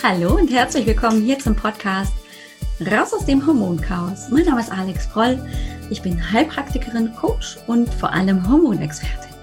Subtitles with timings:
[0.00, 2.12] Hallo und herzlich willkommen hier zum Podcast
[2.80, 4.28] Raus aus dem Hormonchaos.
[4.30, 5.44] Mein Name ist Alex Proll.
[5.90, 9.34] Ich bin Heilpraktikerin, Coach und vor allem Hormonexpertin.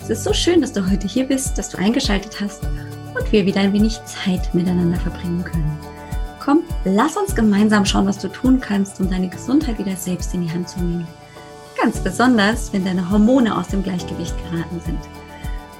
[0.00, 3.44] Es ist so schön, dass du heute hier bist, dass du eingeschaltet hast und wir
[3.44, 5.78] wieder ein wenig Zeit miteinander verbringen können.
[6.40, 10.40] Komm, lass uns gemeinsam schauen, was du tun kannst, um deine Gesundheit wieder selbst in
[10.40, 11.06] die Hand zu nehmen.
[11.80, 15.00] Ganz besonders, wenn deine Hormone aus dem Gleichgewicht geraten sind.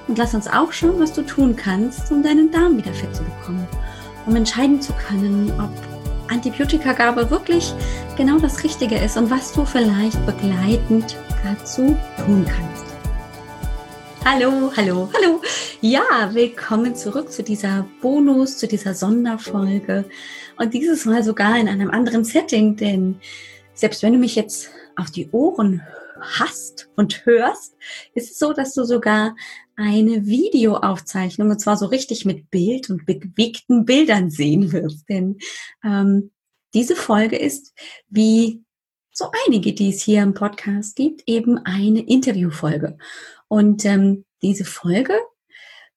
[0.07, 3.23] Und lass uns auch schauen, was du tun kannst, um deinen Darm wieder fit zu
[3.23, 3.67] bekommen
[4.29, 5.71] um entscheiden zu können, ob
[6.31, 7.73] Antibiotikagabe wirklich
[8.15, 12.85] genau das Richtige ist und was du vielleicht begleitend dazu tun kannst.
[14.23, 15.41] Hallo, hallo, hallo.
[15.81, 20.05] Ja, willkommen zurück zu dieser Bonus, zu dieser Sonderfolge
[20.57, 23.19] und dieses Mal sogar in einem anderen Setting, denn
[23.73, 25.81] selbst wenn du mich jetzt auf die Ohren
[26.21, 27.75] hast und hörst,
[28.13, 29.35] ist es so, dass du sogar
[29.79, 35.07] eine Videoaufzeichnung, und zwar so richtig mit Bild und bewegten Bildern sehen wirst.
[35.07, 35.37] Denn
[35.85, 36.31] ähm,
[36.73, 37.73] diese Folge ist,
[38.09, 38.61] wie
[39.13, 42.97] so einige, die es hier im Podcast gibt, eben eine Interviewfolge.
[43.47, 45.17] Und ähm, diese Folge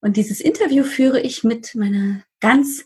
[0.00, 2.84] und dieses Interview führe ich mit meiner ganz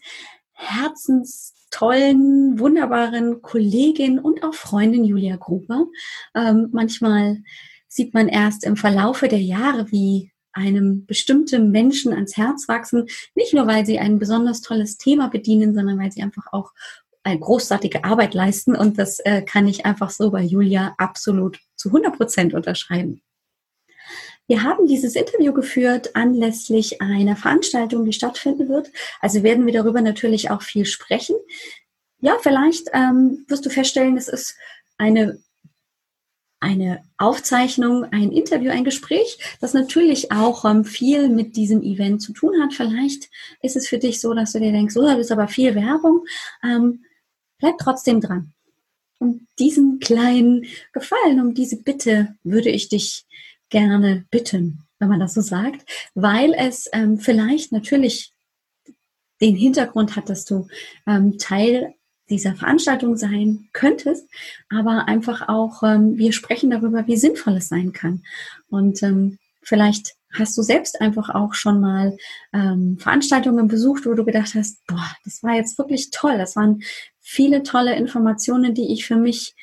[0.52, 5.88] herzenstollen, wunderbaren Kollegin und auch Freundin Julia Gruber.
[6.34, 7.42] Ähm, manchmal
[7.86, 13.54] sieht man erst im Verlaufe der Jahre, wie einem bestimmten Menschen ans Herz wachsen, nicht
[13.54, 16.72] nur weil sie ein besonders tolles Thema bedienen, sondern weil sie einfach auch
[17.22, 18.74] eine großartige Arbeit leisten.
[18.74, 23.20] Und das äh, kann ich einfach so bei Julia absolut zu 100 Prozent unterschreiben.
[24.48, 28.92] Wir haben dieses Interview geführt anlässlich einer Veranstaltung, die stattfinden wird.
[29.20, 31.34] Also werden wir darüber natürlich auch viel sprechen.
[32.20, 34.56] Ja, vielleicht ähm, wirst du feststellen, es ist
[34.98, 35.38] eine
[36.60, 42.32] eine Aufzeichnung, ein Interview, ein Gespräch, das natürlich auch ähm, viel mit diesem Event zu
[42.32, 42.72] tun hat.
[42.72, 43.30] Vielleicht
[43.62, 46.24] ist es für dich so, dass du dir denkst, oh, das ist aber viel Werbung.
[46.64, 47.04] Ähm,
[47.58, 48.52] bleib trotzdem dran.
[49.18, 53.24] Um diesen kleinen Gefallen, um diese Bitte würde ich dich
[53.70, 58.32] gerne bitten, wenn man das so sagt, weil es ähm, vielleicht natürlich
[59.40, 60.68] den Hintergrund hat, dass du
[61.06, 61.94] ähm, Teil
[62.28, 64.28] dieser Veranstaltung sein könntest,
[64.68, 68.22] aber einfach auch, ähm, wir sprechen darüber, wie sinnvoll es sein kann.
[68.68, 72.16] Und ähm, vielleicht hast du selbst einfach auch schon mal
[72.52, 76.36] ähm, Veranstaltungen besucht, wo du gedacht hast, boah, das war jetzt wirklich toll.
[76.38, 76.82] Das waren
[77.20, 79.54] viele tolle Informationen, die ich für mich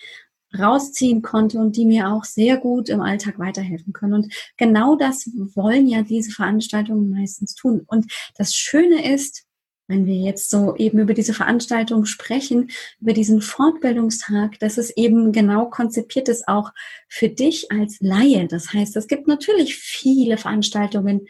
[0.57, 4.13] rausziehen konnte und die mir auch sehr gut im Alltag weiterhelfen können.
[4.13, 7.83] Und genau das wollen ja diese Veranstaltungen meistens tun.
[7.87, 9.45] Und das Schöne ist,
[9.87, 12.71] wenn wir jetzt so eben über diese Veranstaltung sprechen,
[13.01, 16.71] über diesen Fortbildungstag, dass es eben genau konzipiert ist, auch
[17.07, 18.47] für dich als Laie.
[18.47, 21.27] Das heißt, es gibt natürlich viele Veranstaltungen,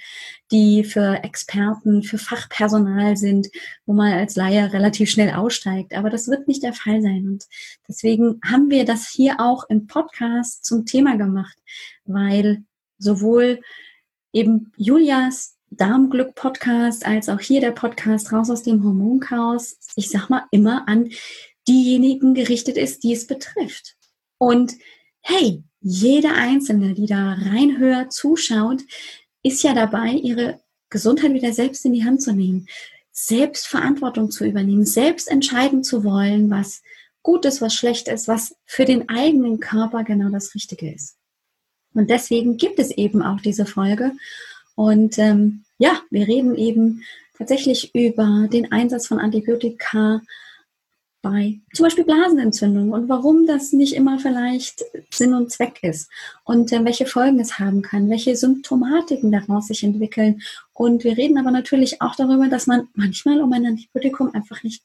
[0.51, 3.49] die für Experten, für Fachpersonal sind,
[3.85, 5.93] wo man als Laie relativ schnell aussteigt.
[5.95, 7.27] Aber das wird nicht der Fall sein.
[7.27, 7.45] Und
[7.87, 11.57] deswegen haben wir das hier auch im Podcast zum Thema gemacht,
[12.05, 12.63] weil
[12.99, 13.61] sowohl
[14.31, 20.43] eben Julias Darmglück-Podcast als auch hier der Podcast Raus aus dem Hormonchaos, ich sag mal,
[20.51, 21.09] immer an
[21.67, 23.95] diejenigen gerichtet ist, die es betrifft.
[24.37, 24.73] Und
[25.21, 28.81] hey, jede Einzelne, die da reinhört, zuschaut,
[29.43, 32.67] ist ja dabei, ihre Gesundheit wieder selbst in die Hand zu nehmen,
[33.11, 36.81] selbst Verantwortung zu übernehmen, selbst entscheiden zu wollen, was
[37.21, 41.17] gut ist, was schlecht ist, was für den eigenen Körper genau das Richtige ist.
[41.93, 44.11] Und deswegen gibt es eben auch diese Folge.
[44.75, 47.03] Und ähm, ja, wir reden eben
[47.37, 50.21] tatsächlich über den Einsatz von Antibiotika
[51.23, 56.09] bei zum Beispiel Blasenentzündung und warum das nicht immer vielleicht Sinn und Zweck ist
[56.43, 60.41] und äh, welche Folgen es haben kann, welche Symptomatiken daraus sich entwickeln.
[60.73, 64.83] Und wir reden aber natürlich auch darüber, dass man manchmal um ein Antibiotikum einfach nicht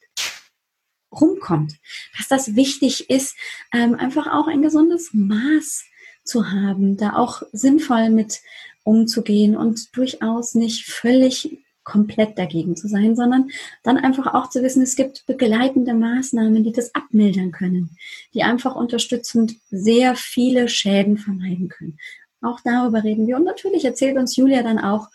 [1.12, 1.74] rumkommt,
[2.16, 3.34] dass das wichtig ist,
[3.74, 5.84] ähm, einfach auch ein gesundes Maß
[6.22, 8.40] zu haben, da auch sinnvoll mit
[8.88, 13.50] umzugehen und durchaus nicht völlig komplett dagegen zu sein, sondern
[13.82, 17.96] dann einfach auch zu wissen, es gibt begleitende Maßnahmen, die das abmildern können,
[18.34, 21.98] die einfach unterstützend sehr viele Schäden vermeiden können.
[22.40, 23.36] Auch darüber reden wir.
[23.36, 25.08] Und natürlich erzählt uns Julia dann auch,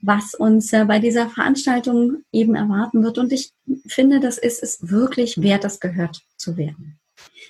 [0.00, 3.16] was uns äh, bei dieser Veranstaltung eben erwarten wird.
[3.16, 3.52] Und ich
[3.86, 6.98] finde, das ist es wirklich wert, das gehört zu werden.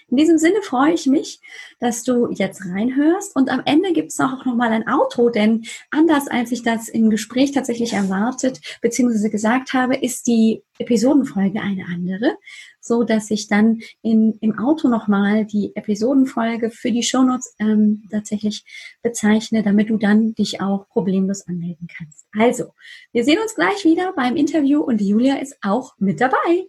[0.08, 1.40] In diesem Sinne freue ich mich,
[1.80, 5.64] dass du jetzt reinhörst und am Ende gibt es auch noch mal ein Outro, denn
[5.90, 9.28] anders als ich das im Gespräch tatsächlich erwartet bzw.
[9.28, 12.36] gesagt habe, ist die Episodenfolge eine andere,
[12.80, 18.64] so dass ich dann in, im Auto nochmal die Episodenfolge für die Shownotes ähm, tatsächlich
[19.02, 22.26] bezeichne, damit du dann dich auch problemlos anmelden kannst.
[22.38, 22.72] Also,
[23.12, 26.66] wir sehen uns gleich wieder beim Interview und Julia ist auch mit dabei.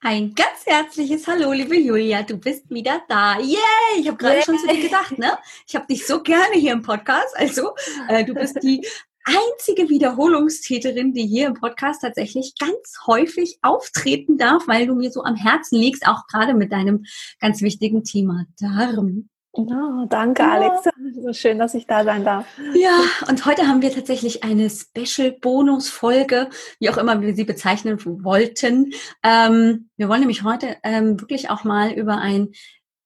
[0.00, 3.40] Ein ganz herzliches Hallo, liebe Julia, du bist wieder da.
[3.40, 3.98] Yay!
[3.98, 5.36] Ich habe gerade schon zu dir gedacht, ne?
[5.66, 7.36] Ich habe dich so gerne hier im Podcast.
[7.36, 7.72] Also,
[8.08, 8.86] äh, du bist die
[9.24, 15.24] einzige Wiederholungstäterin, die hier im Podcast tatsächlich ganz häufig auftreten darf, weil du mir so
[15.24, 17.04] am Herzen liegst, auch gerade mit deinem
[17.40, 19.28] ganz wichtigen Thema Darm.
[19.58, 20.52] Oh, danke, ja.
[20.52, 20.88] Alex.
[21.20, 22.46] So schön, dass ich da sein darf.
[22.74, 28.92] Ja, und heute haben wir tatsächlich eine Special-Bonus-Folge, wie auch immer wir sie bezeichnen wollten.
[29.24, 32.52] Ähm, wir wollen nämlich heute ähm, wirklich auch mal über ein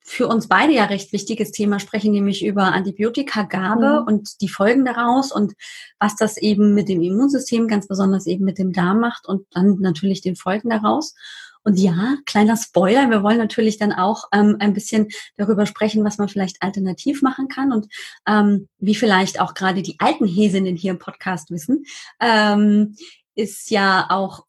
[0.04, 4.06] für uns beide ja recht wichtiges Thema sprechen, nämlich über Antibiotikagabe mhm.
[4.06, 5.54] und die Folgen daraus und
[6.00, 9.76] was das eben mit dem Immunsystem, ganz besonders eben mit dem Darm macht und dann
[9.81, 11.14] natürlich den Folgen daraus.
[11.64, 16.19] Und ja, kleiner Spoiler, wir wollen natürlich dann auch ähm, ein bisschen darüber sprechen, was
[16.19, 17.87] man vielleicht alternativ machen kann und
[18.26, 21.85] ähm, wie vielleicht auch gerade die alten Häsinnen hier im Podcast wissen,
[22.20, 22.97] ähm,
[23.35, 24.47] ist ja auch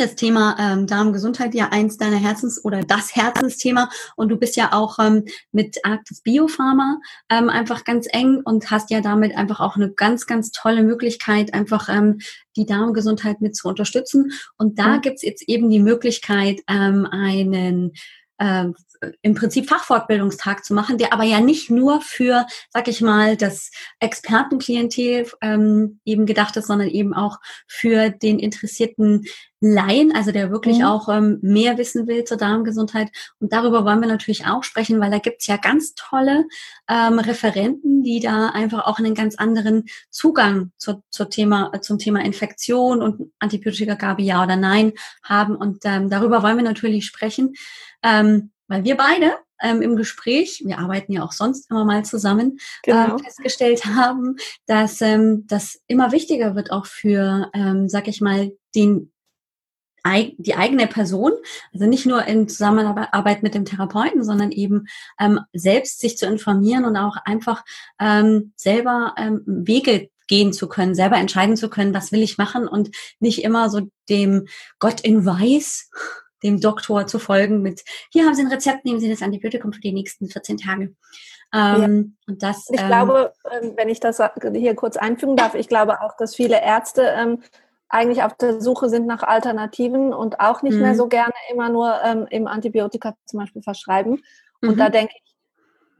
[0.00, 4.72] das Thema ähm, Darmgesundheit ja eins deiner Herzens- oder das Herzensthema und du bist ja
[4.72, 9.76] auch ähm, mit Arktis Biopharma ähm, einfach ganz eng und hast ja damit einfach auch
[9.76, 12.20] eine ganz, ganz tolle Möglichkeit, einfach ähm,
[12.56, 14.32] die Darmgesundheit mit zu unterstützen.
[14.56, 15.00] Und da mhm.
[15.02, 17.92] gibt's jetzt eben die Möglichkeit, ähm, einen
[18.38, 18.66] äh,
[19.22, 23.70] im Prinzip Fachfortbildungstag zu machen, der aber ja nicht nur für, sag ich mal, das
[23.98, 29.24] Expertenklientel ähm, eben gedacht ist, sondern eben auch für den interessierten
[29.62, 30.84] Laien, also der wirklich mhm.
[30.84, 33.10] auch ähm, mehr wissen will zur Darmgesundheit.
[33.40, 36.46] Und darüber wollen wir natürlich auch sprechen, weil da gibt's ja ganz tolle
[36.88, 42.24] ähm, Referenten, die da einfach auch einen ganz anderen Zugang zur, zur Thema, zum Thema
[42.24, 44.92] Infektion und Antibiotikagabe ja oder nein
[45.22, 45.56] haben.
[45.56, 47.52] Und ähm, darüber wollen wir natürlich sprechen.
[48.02, 52.58] Ähm, weil wir beide ähm, im Gespräch, wir arbeiten ja auch sonst immer mal zusammen,
[52.82, 53.16] genau.
[53.16, 54.36] äh, festgestellt haben,
[54.66, 59.12] dass ähm, das immer wichtiger wird auch für, ähm, sag ich mal, den
[60.38, 61.32] die eigene Person,
[61.74, 64.86] also nicht nur in Zusammenarbeit mit dem Therapeuten, sondern eben
[65.18, 67.62] ähm, selbst sich zu informieren und auch einfach
[68.00, 72.66] ähm, selber ähm, Wege gehen zu können, selber entscheiden zu können, was will ich machen
[72.66, 74.46] und nicht immer so dem
[74.78, 75.90] Gott in Weiß
[76.42, 79.80] dem Doktor zu folgen mit, hier haben Sie ein Rezept, nehmen Sie das Antibiotikum für
[79.80, 80.94] die nächsten 14 Tage.
[81.52, 82.32] Ähm, ja.
[82.32, 84.22] und das, ich ähm, glaube, ähm, wenn ich das
[84.54, 87.42] hier kurz einfügen darf, ich glaube auch, dass viele Ärzte ähm,
[87.88, 90.96] eigentlich auf der Suche sind nach Alternativen und auch nicht mehr mhm.
[90.96, 94.22] so gerne immer nur ähm, im Antibiotika zum Beispiel verschreiben.
[94.62, 94.78] Und mhm.
[94.78, 95.34] da denke ich,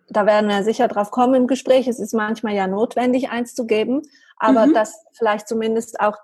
[0.09, 1.89] da werden wir sicher drauf kommen im Gespräch.
[1.89, 4.03] Es ist manchmal ja notwendig, eins zu geben,
[4.37, 4.75] aber mhm.
[4.75, 6.17] dass vielleicht zumindest auch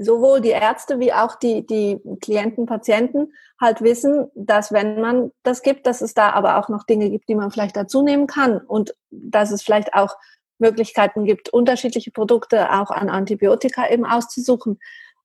[0.00, 5.62] sowohl die Ärzte wie auch die, die Klienten, Patienten halt wissen, dass wenn man das
[5.62, 8.58] gibt, dass es da aber auch noch Dinge gibt, die man vielleicht dazu nehmen kann
[8.58, 10.16] und dass es vielleicht auch
[10.58, 14.78] Möglichkeiten gibt, unterschiedliche Produkte auch an Antibiotika eben auszusuchen.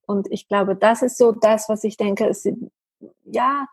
[0.06, 2.48] Und ich glaube, das ist so das, was ich denke, ist,
[3.24, 3.68] ja,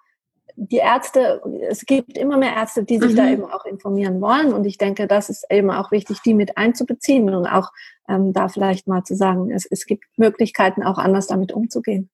[0.56, 3.16] die Ärzte, es gibt immer mehr Ärzte, die sich mhm.
[3.16, 4.52] da eben auch informieren wollen.
[4.52, 7.70] Und ich denke, das ist eben auch wichtig, die mit einzubeziehen und auch
[8.08, 12.10] ähm, da vielleicht mal zu sagen, es, es gibt Möglichkeiten, auch anders damit umzugehen.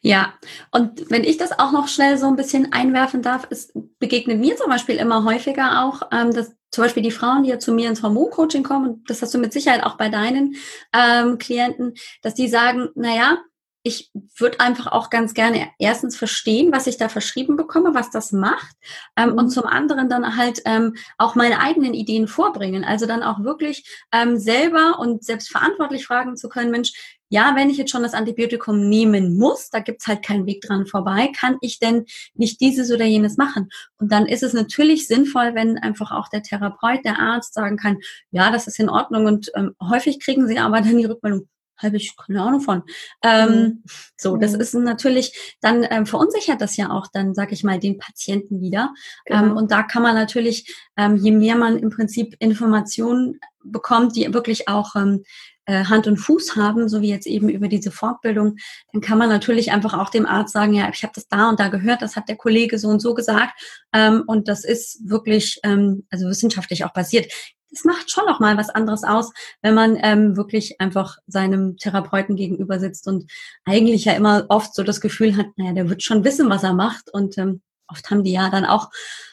[0.00, 0.34] Ja,
[0.70, 4.56] und wenn ich das auch noch schnell so ein bisschen einwerfen darf, es begegnet mir
[4.56, 7.88] zum Beispiel immer häufiger auch, ähm, dass zum Beispiel die Frauen, die ja zu mir
[7.88, 10.54] ins Hormoncoaching kommen, und das hast du mit Sicherheit auch bei deinen
[10.94, 13.38] ähm, Klienten, dass die sagen, naja,
[13.84, 18.32] ich würde einfach auch ganz gerne erstens verstehen, was ich da verschrieben bekomme, was das
[18.32, 18.76] macht
[19.16, 19.38] ähm, mhm.
[19.38, 22.84] und zum anderen dann halt ähm, auch meine eigenen Ideen vorbringen.
[22.84, 26.92] Also dann auch wirklich ähm, selber und selbst verantwortlich fragen zu können, Mensch,
[27.28, 30.84] ja, wenn ich jetzt schon das Antibiotikum nehmen muss, da gibt's halt keinen Weg dran
[30.84, 33.70] vorbei, kann ich denn nicht dieses oder jenes machen?
[33.96, 37.96] Und dann ist es natürlich sinnvoll, wenn einfach auch der Therapeut, der Arzt sagen kann,
[38.32, 41.96] ja, das ist in Ordnung und ähm, häufig kriegen sie aber dann die Rückmeldung, habe
[41.96, 42.82] ich keine Ahnung von.
[43.22, 43.82] Ähm, mhm.
[44.16, 44.60] So, das mhm.
[44.60, 48.92] ist natürlich, dann ähm, verunsichert das ja auch dann, sag ich mal, den Patienten wieder.
[49.26, 49.50] Ähm, genau.
[49.52, 54.32] Ähm, und da kann man natürlich, ähm, je mehr man im Prinzip Informationen bekommt, die
[54.32, 55.24] wirklich auch ähm,
[55.66, 58.56] äh, Hand und Fuß haben, so wie jetzt eben über diese Fortbildung,
[58.92, 61.60] dann kann man natürlich einfach auch dem Arzt sagen, ja, ich habe das da und
[61.60, 63.52] da gehört, das hat der Kollege so und so gesagt
[63.92, 67.32] ähm, und das ist wirklich, ähm, also wissenschaftlich auch basiert
[67.72, 72.36] es macht schon noch mal was anderes aus, wenn man ähm, wirklich einfach seinem Therapeuten
[72.36, 73.30] gegenüber sitzt und
[73.64, 76.74] eigentlich ja immer oft so das Gefühl hat, naja, der wird schon wissen, was er
[76.74, 77.12] macht.
[77.12, 78.90] Und ähm, oft haben die ja dann auch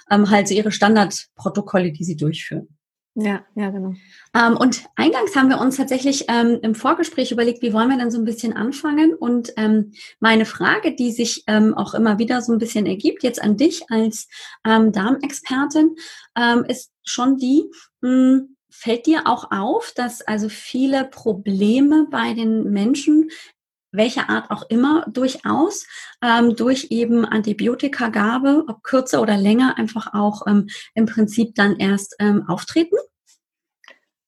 [0.09, 2.69] ähm, halt so ihre Standardprotokolle, die sie durchführen.
[3.15, 3.95] Ja, ja, genau.
[4.33, 8.11] Ähm, und eingangs haben wir uns tatsächlich ähm, im Vorgespräch überlegt, wie wollen wir denn
[8.11, 9.13] so ein bisschen anfangen?
[9.13, 13.41] Und ähm, meine Frage, die sich ähm, auch immer wieder so ein bisschen ergibt, jetzt
[13.41, 14.29] an dich als
[14.65, 15.95] ähm, Darmexpertin,
[16.37, 17.69] ähm, ist schon die,
[18.01, 23.29] mh, hm, fällt dir auch auf, dass also viele Probleme bei den Menschen
[23.91, 25.85] welcher Art auch immer, durchaus
[26.23, 32.15] ähm, durch eben Antibiotikagabe, ob kürzer oder länger, einfach auch ähm, im Prinzip dann erst
[32.19, 32.95] ähm, auftreten?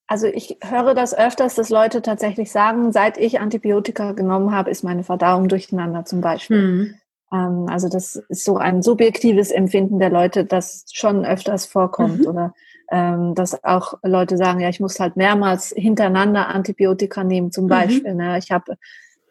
[0.07, 4.83] Also ich höre das öfters, dass Leute tatsächlich sagen, seit ich Antibiotika genommen habe, ist
[4.83, 6.61] meine Verdauung durcheinander zum Beispiel.
[6.61, 6.95] Mhm.
[7.31, 12.21] Ähm, also das ist so ein subjektives Empfinden der Leute, das schon öfters vorkommt.
[12.21, 12.27] Mhm.
[12.27, 12.53] Oder
[12.91, 17.69] ähm, dass auch Leute sagen, ja, ich muss halt mehrmals hintereinander Antibiotika nehmen zum mhm.
[17.69, 18.13] Beispiel.
[18.13, 18.17] Mhm.
[18.17, 18.37] Ne?
[18.37, 18.75] Ich habe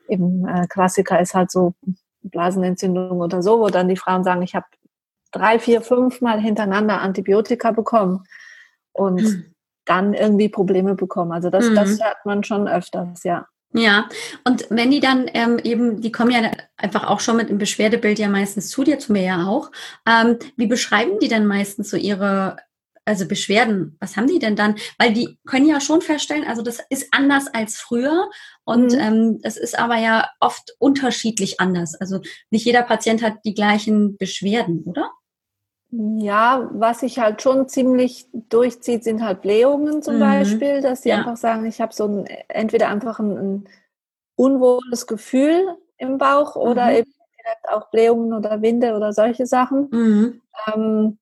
[0.08, 1.74] eben äh, Klassiker ist halt so
[2.22, 4.66] Blasenentzündung oder so, wo dann die Frauen sagen, ich habe
[5.30, 8.24] drei, vier, fünf Mal hintereinander Antibiotika bekommen
[8.92, 9.54] und mhm.
[9.84, 11.32] dann irgendwie Probleme bekommen.
[11.32, 11.74] Also das, mhm.
[11.74, 13.46] das hört man schon öfters, ja.
[13.72, 14.08] Ja,
[14.44, 18.18] und wenn die dann ähm, eben, die kommen ja einfach auch schon mit dem Beschwerdebild
[18.18, 19.70] ja meistens zu dir, zu mir ja auch.
[20.08, 22.56] Ähm, wie beschreiben die denn meistens so ihre
[23.04, 24.76] also Beschwerden, was haben die denn dann?
[24.98, 28.30] Weil die können ja schon feststellen, also das ist anders als früher
[28.64, 28.98] und mhm.
[28.98, 31.94] ähm, es ist aber ja oft unterschiedlich anders.
[31.94, 35.10] Also nicht jeder Patient hat die gleichen Beschwerden, oder?
[35.92, 40.20] Ja, was sich halt schon ziemlich durchzieht, sind halt Blähungen zum mhm.
[40.20, 41.18] Beispiel, dass sie ja.
[41.18, 43.68] einfach sagen, ich habe so ein, entweder einfach ein, ein,
[44.36, 46.96] unwohles Gefühl im Bauch oder mhm.
[46.96, 49.88] eben direkt auch Blähungen oder Winde oder solche Sachen.
[49.90, 50.40] Mhm.
[50.72, 51.18] Ähm,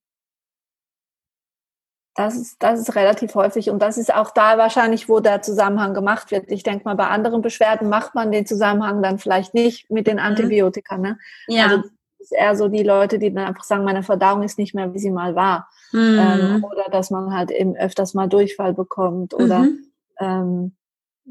[2.14, 5.94] das ist, das ist relativ häufig und das ist auch da wahrscheinlich, wo der Zusammenhang
[5.94, 6.50] gemacht wird.
[6.50, 10.16] Ich denke mal, bei anderen Beschwerden macht man den Zusammenhang dann vielleicht nicht mit den
[10.16, 10.24] mhm.
[10.24, 10.98] Antibiotika.
[10.98, 11.18] Ne?
[11.46, 11.64] Ja.
[11.64, 11.88] Also
[12.30, 14.98] ist eher so die Leute, die dann einfach sagen, meine Verdauung ist nicht mehr, wie
[14.98, 15.68] sie mal war.
[15.92, 16.18] Mhm.
[16.18, 19.78] Ähm, oder dass man halt eben öfters mal Durchfall bekommt oder mhm.
[20.20, 20.76] ähm,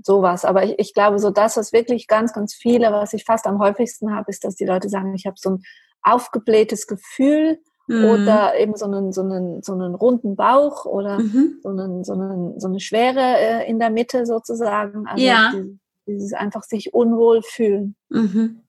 [0.02, 0.46] sowas.
[0.46, 3.60] Aber ich, ich glaube, so das, was wirklich ganz, ganz viele, was ich fast am
[3.60, 5.64] häufigsten habe, ist, dass die Leute sagen, ich habe so ein
[6.02, 8.06] aufgeblähtes Gefühl mhm.
[8.06, 11.60] oder eben so einen, so, einen, so einen runden Bauch oder mhm.
[11.62, 15.06] so, einen, so, einen, so eine Schwere äh, in der Mitte sozusagen.
[15.08, 15.52] Also ja.
[15.54, 17.96] Die, dieses einfach sich unwohl fühlen.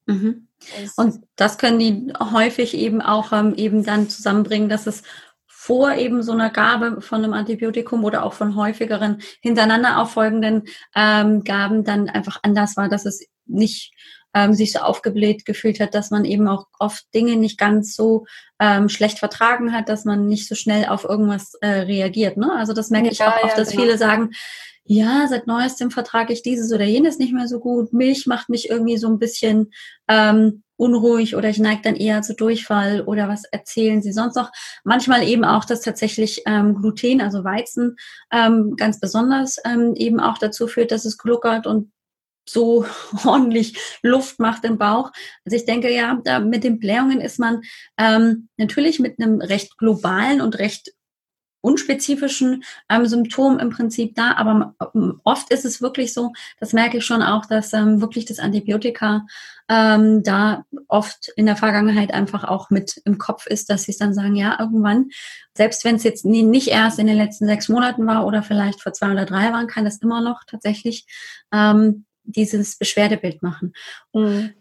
[0.06, 0.47] Mhm.
[0.96, 5.02] Und das können die häufig eben auch ähm, eben dann zusammenbringen, dass es
[5.46, 11.44] vor eben so einer Gabe von einem Antibiotikum oder auch von häufigeren hintereinander auffolgenden ähm,
[11.44, 13.92] Gaben dann einfach anders war, dass es nicht
[14.34, 18.26] ähm, sich so aufgebläht gefühlt hat, dass man eben auch oft Dinge nicht ganz so
[18.60, 22.36] ähm, schlecht vertragen hat, dass man nicht so schnell auf irgendwas äh, reagiert.
[22.36, 22.52] Ne?
[22.52, 23.82] Also das merke ja, ich auch oft, ja, dass genau.
[23.82, 24.30] viele sagen,
[24.90, 27.92] ja, seit neuestem vertrage ich dieses oder jenes nicht mehr so gut.
[27.92, 29.70] Milch macht mich irgendwie so ein bisschen
[30.08, 34.50] ähm, unruhig oder ich neige dann eher zu Durchfall oder was erzählen Sie sonst noch?
[34.84, 37.96] Manchmal eben auch, dass tatsächlich ähm, Gluten, also Weizen,
[38.32, 41.90] ähm, ganz besonders ähm, eben auch dazu führt, dass es gluckert und
[42.48, 42.86] so
[43.24, 45.10] ordentlich Luft macht im Bauch.
[45.44, 47.62] Also ich denke ja, da mit den Blähungen ist man
[47.96, 50.92] ähm, natürlich mit einem recht globalen und recht
[51.60, 56.98] unspezifischen ähm, Symptom im Prinzip da, aber ähm, oft ist es wirklich so, das merke
[56.98, 59.26] ich schon auch, dass ähm, wirklich das Antibiotika
[59.68, 63.98] ähm, da oft in der Vergangenheit einfach auch mit im Kopf ist, dass sie es
[63.98, 65.08] dann sagen, ja, irgendwann,
[65.54, 68.80] selbst wenn es jetzt nie, nicht erst in den letzten sechs Monaten war oder vielleicht
[68.80, 71.06] vor zwei oder drei waren, kann das immer noch tatsächlich
[71.52, 73.72] ähm, dieses Beschwerdebild machen.
[74.12, 74.54] Mhm.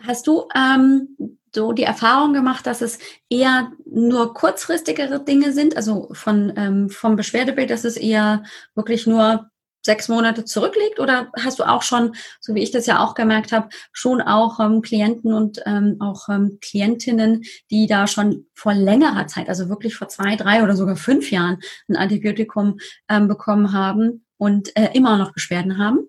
[0.00, 6.08] Hast du ähm, so die Erfahrung gemacht, dass es eher nur kurzfristigere Dinge sind, also
[6.12, 9.50] von, ähm, vom Beschwerdebild, dass es eher wirklich nur
[9.84, 11.00] sechs Monate zurückliegt?
[11.00, 14.60] Oder hast du auch schon, so wie ich das ja auch gemerkt habe, schon auch
[14.60, 19.96] ähm, Klienten und ähm, auch ähm, Klientinnen, die da schon vor längerer Zeit, also wirklich
[19.96, 22.78] vor zwei, drei oder sogar fünf Jahren ein Antibiotikum
[23.08, 26.00] ähm, bekommen haben und äh, immer noch Beschwerden haben?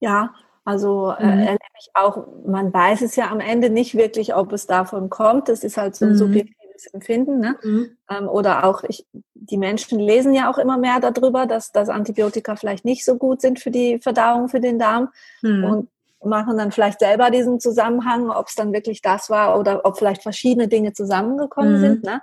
[0.00, 1.40] Ja, also äh, mhm.
[1.40, 5.48] erlebe ich auch, man weiß es ja am Ende nicht wirklich, ob es davon kommt.
[5.48, 6.16] Das ist halt so ein mhm.
[6.18, 7.40] subjektives Empfinden.
[7.40, 7.56] Ne?
[7.62, 7.96] Mhm.
[8.10, 12.54] Ähm, oder auch, ich, die Menschen lesen ja auch immer mehr darüber, dass, dass Antibiotika
[12.56, 15.08] vielleicht nicht so gut sind für die Verdauung, für den Darm.
[15.42, 15.64] Mhm.
[15.64, 15.88] Und
[16.24, 20.22] machen dann vielleicht selber diesen Zusammenhang, ob es dann wirklich das war oder ob vielleicht
[20.22, 21.80] verschiedene Dinge zusammengekommen mhm.
[21.80, 22.04] sind.
[22.04, 22.20] Ne?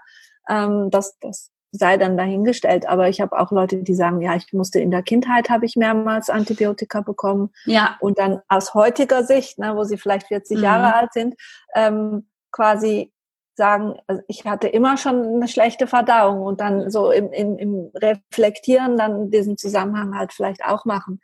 [0.49, 2.87] Ähm, das, das sei dann dahingestellt.
[2.87, 5.75] Aber ich habe auch Leute, die sagen, ja, ich musste in der Kindheit, habe ich
[5.75, 7.51] mehrmals Antibiotika bekommen.
[7.65, 7.97] Ja.
[7.99, 10.63] Und dann aus heutiger Sicht, ne, wo sie vielleicht 40 mhm.
[10.63, 11.35] Jahre alt sind,
[11.75, 13.11] ähm, quasi
[13.55, 17.91] sagen, also ich hatte immer schon eine schlechte Verdauung und dann so im, im, im
[17.95, 21.21] Reflektieren dann diesen Zusammenhang halt vielleicht auch machen.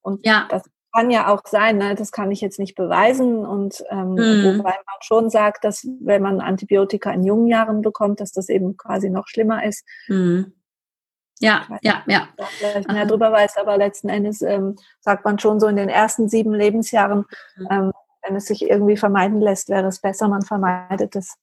[0.00, 0.46] Und ja.
[0.48, 0.62] das
[0.96, 1.94] kann ja auch sein, ne?
[1.94, 3.44] das kann ich jetzt nicht beweisen.
[3.44, 4.58] Und ähm, mhm.
[4.58, 8.76] wobei man schon sagt, dass wenn man Antibiotika in jungen Jahren bekommt, dass das eben
[8.76, 9.84] quasi noch schlimmer ist.
[10.08, 10.52] Mhm.
[11.38, 12.28] Ja, ja, ja.
[12.58, 16.30] Vielleicht mehr drüber weiß, aber letzten Endes ähm, sagt man schon so in den ersten
[16.30, 17.26] sieben Lebensjahren,
[17.56, 17.68] mhm.
[17.70, 21.36] ähm, wenn es sich irgendwie vermeiden lässt, wäre es besser, man vermeidet es.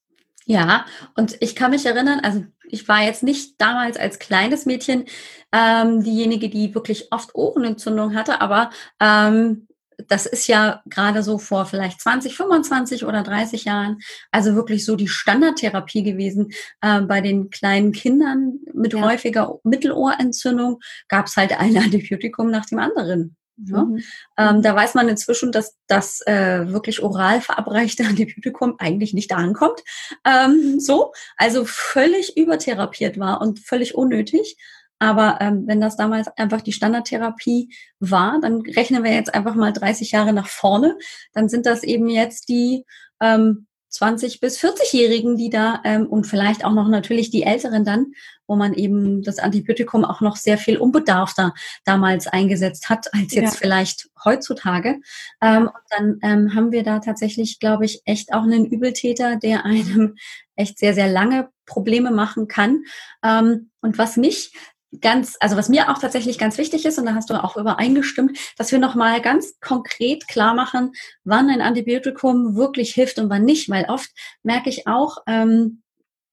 [0.46, 0.86] Ja,
[1.16, 5.06] und ich kann mich erinnern, also ich war jetzt nicht damals als kleines Mädchen
[5.52, 9.68] ähm, diejenige, die wirklich oft Ohrenentzündung hatte, aber ähm,
[10.08, 14.00] das ist ja gerade so vor vielleicht 20, 25 oder 30 Jahren,
[14.32, 16.52] also wirklich so die Standardtherapie gewesen.
[16.82, 19.02] Äh, bei den kleinen Kindern mit ja.
[19.02, 23.36] häufiger Mittelohrentzündung gab es halt ein Antibiotikum nach dem anderen.
[23.58, 23.84] Ja?
[23.84, 24.04] Mhm.
[24.38, 29.82] Ähm, da weiß man inzwischen, dass das äh, wirklich oral verabreichte Antibiotikum eigentlich nicht ankommt.
[30.26, 34.58] Ähm, so, also völlig übertherapiert war und völlig unnötig.
[35.00, 39.74] Aber ähm, wenn das damals einfach die Standardtherapie war, dann rechnen wir jetzt einfach mal
[39.74, 40.98] 30 Jahre nach vorne.
[41.34, 42.86] Dann sind das eben jetzt die
[43.20, 48.14] ähm, 20 bis 40-Jährigen, die da ähm, und vielleicht auch noch natürlich die Älteren dann,
[48.48, 51.54] wo man eben das Antibiotikum auch noch sehr viel unbedarfter
[51.86, 53.60] damals eingesetzt hat als jetzt ja.
[53.60, 55.00] vielleicht heutzutage.
[55.42, 59.64] Ähm, und dann ähm, haben wir da tatsächlich, glaube ich, echt auch einen Übeltäter, der
[59.64, 60.16] einem
[60.56, 62.84] echt sehr, sehr lange Probleme machen kann.
[63.24, 64.54] Ähm, und was mich
[65.02, 68.38] ganz, also was mir auch tatsächlich ganz wichtig ist, und da hast du auch übereingestimmt,
[68.58, 70.92] dass wir nochmal ganz konkret klar machen,
[71.24, 74.12] wann ein Antibiotikum wirklich hilft und wann nicht, weil oft
[74.44, 75.82] merke ich auch, ähm,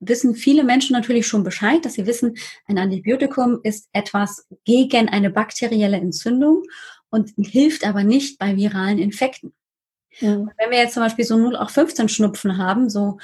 [0.00, 2.37] wissen viele Menschen natürlich schon Bescheid, dass sie wissen,
[2.67, 6.62] ein Antibiotikum ist etwas gegen eine bakterielle Entzündung
[7.11, 9.52] und hilft aber nicht bei viralen Infekten.
[10.19, 10.47] Ja.
[10.59, 13.19] Wenn wir jetzt zum Beispiel so 0 auch 15 Schnupfen haben, so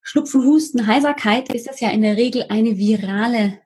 [0.00, 3.58] Schnupfen, Husten, Heiserkeit, ist das ja in der Regel eine virale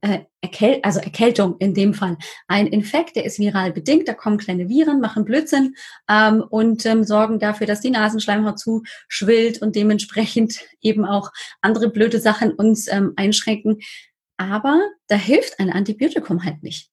[0.00, 2.16] äh, Erkäl also Erkältung in dem Fall.
[2.48, 5.74] Ein Infekt, der ist viral bedingt, da kommen kleine Viren, machen Blödsinn
[6.08, 11.30] ähm, und ähm, sorgen dafür, dass die Nasenschleimhaut zuschwillt und dementsprechend eben auch
[11.60, 13.80] andere blöde Sachen uns ähm, einschränken.
[14.36, 16.90] Aber da hilft ein Antibiotikum halt nicht.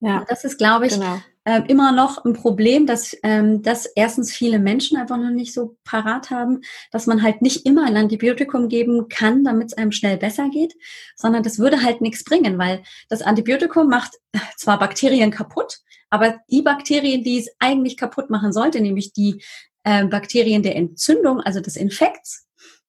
[0.00, 3.86] Ja, und das ist, glaube ich, genau äh, immer noch ein Problem, dass, ähm, dass
[3.86, 7.96] erstens viele Menschen einfach noch nicht so parat haben, dass man halt nicht immer ein
[7.96, 10.74] Antibiotikum geben kann, damit es einem schnell besser geht,
[11.16, 14.12] sondern das würde halt nichts bringen, weil das Antibiotikum macht
[14.56, 19.42] zwar Bakterien kaputt, aber die Bakterien, die es eigentlich kaputt machen sollte, nämlich die
[19.82, 22.46] äh, Bakterien der Entzündung, also des Infekts,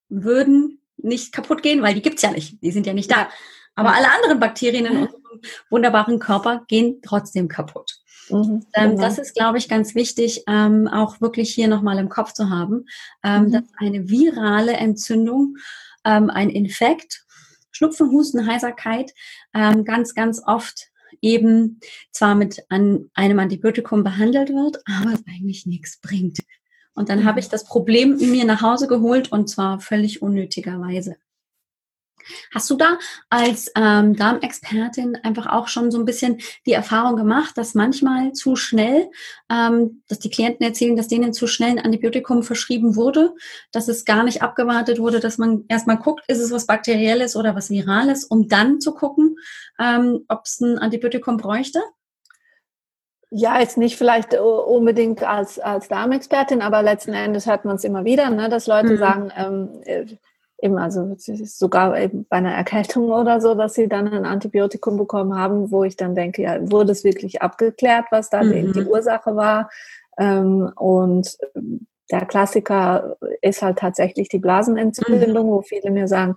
[0.09, 2.61] würden nicht kaputt gehen, weil die gibt's ja nicht.
[2.61, 3.29] Die sind ja nicht da.
[3.75, 7.99] Aber alle anderen Bakterien in unserem wunderbaren Körper gehen trotzdem kaputt.
[8.29, 9.01] Mhm, ähm, genau.
[9.01, 12.85] Das ist, glaube ich, ganz wichtig, ähm, auch wirklich hier nochmal im Kopf zu haben,
[13.23, 13.51] ähm, mhm.
[13.51, 15.57] dass eine virale Entzündung,
[16.03, 17.25] ähm, ein Infekt,
[17.71, 19.13] Schnupfen, Husten, Heiserkeit
[19.53, 20.87] ähm, ganz, ganz oft
[21.21, 21.79] eben
[22.11, 26.39] zwar mit an einem Antibiotikum behandelt wird, aber es eigentlich nichts bringt.
[26.93, 27.25] Und dann mhm.
[27.25, 31.17] habe ich das Problem mir nach Hause geholt und zwar völlig unnötigerweise.
[32.53, 32.97] Hast du da
[33.29, 38.55] als ähm, Darmexpertin einfach auch schon so ein bisschen die Erfahrung gemacht, dass manchmal zu
[38.55, 39.09] schnell,
[39.49, 43.33] ähm, dass die Klienten erzählen, dass denen zu schnell ein Antibiotikum verschrieben wurde,
[43.71, 47.55] dass es gar nicht abgewartet wurde, dass man erstmal guckt, ist es was Bakterielles oder
[47.55, 49.37] was Virales, um dann zu gucken,
[49.79, 51.81] ähm, ob es ein Antibiotikum bräuchte?
[53.31, 58.05] Ja, jetzt nicht vielleicht unbedingt als, als Darmexpertin, aber letzten Endes hört man es immer
[58.05, 58.97] wieder, ne, dass Leute mhm.
[58.97, 60.05] sagen, ähm, äh,
[60.61, 65.37] eben, also sogar eben bei einer Erkältung oder so, dass sie dann ein Antibiotikum bekommen
[65.37, 68.73] haben, wo ich dann denke, ja, wurde es wirklich abgeklärt, was da mhm.
[68.73, 69.69] die, Ursache war?
[70.17, 71.37] Ähm, und
[72.11, 75.51] der Klassiker ist halt tatsächlich die Blasenentzündung, mhm.
[75.51, 76.35] wo viele mir sagen,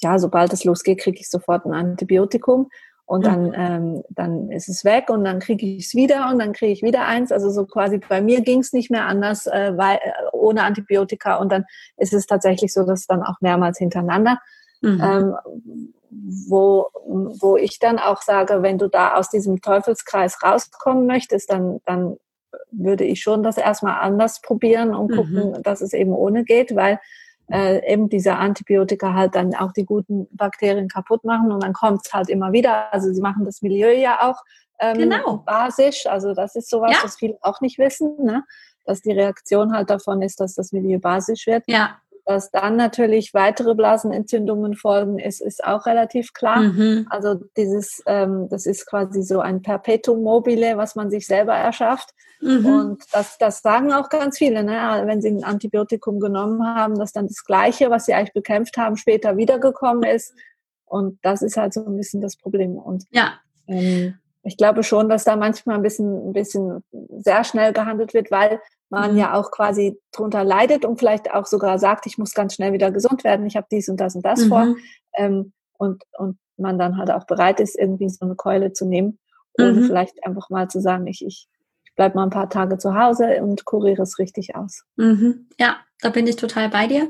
[0.00, 2.68] ja, sobald es losgeht, kriege ich sofort ein Antibiotikum
[3.04, 6.52] und dann, ähm, dann ist es weg und dann kriege ich es wieder und dann
[6.52, 7.30] kriege ich wieder eins.
[7.30, 9.98] Also so quasi bei mir ging es nicht mehr anders, äh, weil,
[10.42, 11.64] ohne Antibiotika und dann
[11.96, 14.38] ist es tatsächlich so, dass dann auch mehrmals hintereinander.
[14.80, 15.00] Mhm.
[15.02, 15.34] Ähm,
[16.10, 21.80] wo, wo ich dann auch sage, wenn du da aus diesem Teufelskreis rauskommen möchtest, dann,
[21.86, 22.16] dann
[22.70, 25.62] würde ich schon das erstmal anders probieren und gucken, mhm.
[25.62, 27.00] dass es eben ohne geht, weil
[27.50, 32.06] äh, eben diese Antibiotika halt dann auch die guten Bakterien kaputt machen und dann kommt
[32.06, 32.92] es halt immer wieder.
[32.92, 34.42] Also sie machen das Milieu ja auch
[34.78, 35.38] ähm, genau.
[35.38, 36.06] basisch.
[36.06, 36.98] Also das ist sowas, ja.
[37.02, 38.44] was viele auch nicht wissen, ne?
[38.84, 41.64] Dass die Reaktion halt davon ist, dass das Milieu basisch wird.
[41.66, 41.98] Ja.
[42.24, 46.60] Dass dann natürlich weitere Blasenentzündungen folgen, ist, ist auch relativ klar.
[46.60, 47.06] Mhm.
[47.10, 52.10] Also dieses, ähm, das ist quasi so ein Perpetuum mobile, was man sich selber erschafft.
[52.40, 52.66] Mhm.
[52.66, 55.02] Und das, das sagen auch ganz viele, ne?
[55.04, 58.96] wenn sie ein Antibiotikum genommen haben, dass dann das Gleiche, was sie eigentlich bekämpft haben,
[58.96, 60.32] später wiedergekommen ist.
[60.84, 62.76] Und das ist halt so ein bisschen das Problem.
[62.76, 63.34] Und ja.
[63.66, 68.30] Ähm, ich glaube schon, dass da manchmal ein bisschen, ein bisschen sehr schnell gehandelt wird,
[68.30, 69.18] weil man mhm.
[69.18, 72.90] ja auch quasi drunter leidet und vielleicht auch sogar sagt, ich muss ganz schnell wieder
[72.90, 74.48] gesund werden, ich habe dies und das und das mhm.
[74.48, 74.74] vor.
[75.14, 79.18] Ähm, und, und man dann halt auch bereit ist, irgendwie so eine Keule zu nehmen,
[79.58, 79.86] ohne mhm.
[79.86, 81.48] vielleicht einfach mal zu sagen, ich, ich
[81.96, 84.84] bleib mal ein paar Tage zu Hause und kuriere es richtig aus.
[84.96, 85.48] Mhm.
[85.58, 87.08] Ja, da bin ich total bei dir.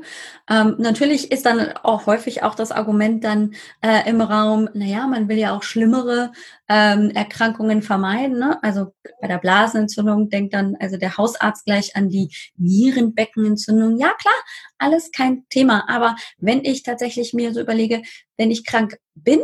[0.49, 5.27] Ähm, natürlich ist dann auch häufig auch das Argument dann äh, im Raum, naja, man
[5.27, 6.31] will ja auch schlimmere
[6.69, 8.37] ähm, Erkrankungen vermeiden.
[8.37, 8.61] Ne?
[8.61, 13.97] Also bei der Blasenentzündung denkt dann also der Hausarzt gleich an die Nierenbeckenentzündung.
[13.97, 14.35] Ja, klar,
[14.77, 15.89] alles kein Thema.
[15.89, 18.03] Aber wenn ich tatsächlich mir so überlege,
[18.37, 19.41] wenn ich krank bin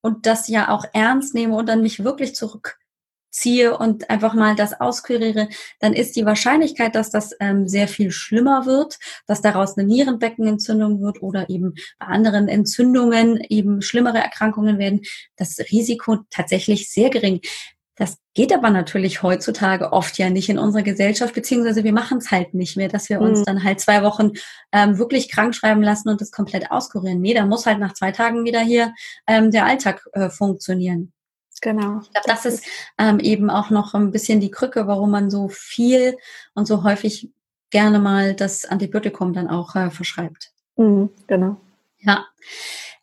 [0.00, 2.78] und das ja auch ernst nehme und dann mich wirklich zurück
[3.36, 8.10] ziehe und einfach mal das auskuriere, dann ist die Wahrscheinlichkeit, dass das ähm, sehr viel
[8.10, 14.78] schlimmer wird, dass daraus eine Nierenbeckenentzündung wird oder eben bei anderen Entzündungen eben schlimmere Erkrankungen
[14.78, 15.02] werden,
[15.36, 17.40] das Risiko tatsächlich sehr gering.
[17.98, 22.30] Das geht aber natürlich heutzutage oft ja nicht in unserer Gesellschaft, beziehungsweise wir machen es
[22.30, 23.44] halt nicht mehr, dass wir uns mhm.
[23.44, 24.32] dann halt zwei Wochen
[24.72, 27.20] ähm, wirklich krank schreiben lassen und das komplett auskurieren.
[27.20, 28.94] Nee, da muss halt nach zwei Tagen wieder hier
[29.26, 31.12] ähm, der Alltag äh, funktionieren.
[31.62, 32.00] Genau.
[32.02, 32.64] Ich glaube, das ist
[32.98, 36.16] ähm, eben auch noch ein bisschen die Krücke, warum man so viel
[36.54, 37.30] und so häufig
[37.70, 40.52] gerne mal das Antibiotikum dann auch äh, verschreibt.
[40.76, 41.56] Mhm, genau.
[41.98, 42.26] Ja.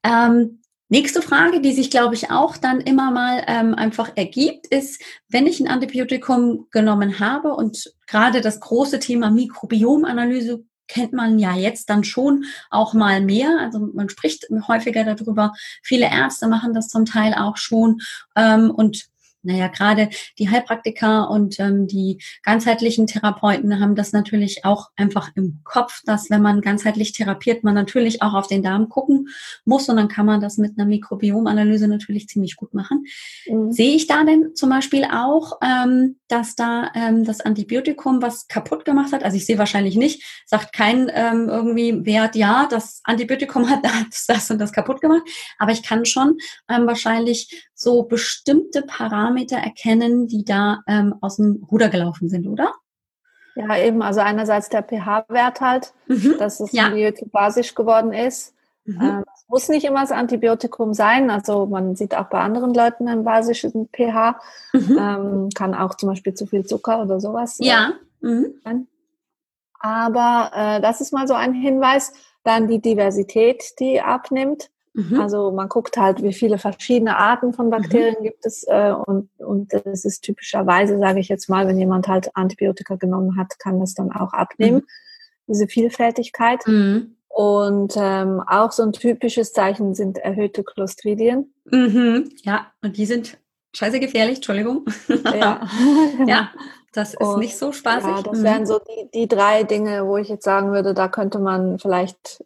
[0.04, 5.02] Ähm, nächste Frage, die sich, glaube ich, auch dann immer mal ähm, einfach ergibt, ist,
[5.30, 11.56] wenn ich ein Antibiotikum genommen habe und gerade das große Thema Mikrobiomanalyse kennt man ja
[11.56, 13.58] jetzt dann schon auch mal mehr.
[13.60, 15.54] Also man spricht häufiger darüber.
[15.82, 18.00] Viele Ärzte machen das zum Teil auch schon.
[18.36, 19.08] Ähm, und
[19.44, 25.60] naja, gerade die Heilpraktiker und ähm, die ganzheitlichen Therapeuten haben das natürlich auch einfach im
[25.66, 29.28] Kopf, dass wenn man ganzheitlich therapiert, man natürlich auch auf den Darm gucken
[29.66, 33.06] muss und dann kann man das mit einer Mikrobiomanalyse natürlich ziemlich gut machen.
[33.46, 33.72] Mhm.
[33.72, 38.86] Sehe ich da denn zum Beispiel auch, ähm, dass da ähm, das Antibiotikum was kaputt
[38.86, 39.24] gemacht hat?
[39.24, 43.86] Also ich sehe wahrscheinlich nicht, sagt kein ähm, irgendwie Wert, ja, das Antibiotikum hat
[44.28, 45.22] das und das kaputt gemacht,
[45.60, 51.64] aber ich kann schon ähm, wahrscheinlich so bestimmte Parameter erkennen, die da ähm, aus dem
[51.72, 52.74] Ruder gelaufen sind, oder?
[53.56, 54.02] Ja, eben.
[54.02, 56.38] Also einerseits der pH-Wert halt, mhm.
[56.40, 56.92] dass es ja.
[57.32, 58.56] basisch geworden ist.
[58.86, 59.02] Mhm.
[59.02, 61.30] Ähm, muss nicht immer das Antibiotikum sein.
[61.30, 64.40] Also man sieht auch bei anderen Leuten einen basischen pH.
[64.74, 64.98] Mhm.
[65.00, 67.94] Ähm, kann auch zum Beispiel zu viel Zucker oder sowas ja.
[68.22, 68.56] Mhm.
[68.64, 68.88] sein.
[69.80, 72.14] Aber äh, das ist mal so ein Hinweis.
[72.44, 74.72] Dann die Diversität, die abnimmt.
[74.96, 75.22] Mhm.
[75.22, 78.24] Also man guckt halt, wie viele verschiedene Arten von Bakterien mhm.
[78.24, 82.36] gibt es äh, und, und das ist typischerweise, sage ich jetzt mal, wenn jemand halt
[82.36, 84.88] Antibiotika genommen hat, kann das dann auch abnehmen, mhm.
[85.46, 86.64] diese Vielfältigkeit.
[87.36, 91.52] Und ähm, auch so ein typisches Zeichen sind erhöhte Clostridien.
[91.66, 92.30] Mhm.
[92.44, 93.40] Ja, und die sind
[93.76, 94.86] scheiße gefährlich, Entschuldigung.
[95.10, 95.68] Ja,
[96.28, 96.52] ja
[96.92, 98.08] das ist und, nicht so spaßig.
[98.08, 98.66] Ja, das wären mhm.
[98.68, 102.44] so die, die drei Dinge, wo ich jetzt sagen würde, da könnte man vielleicht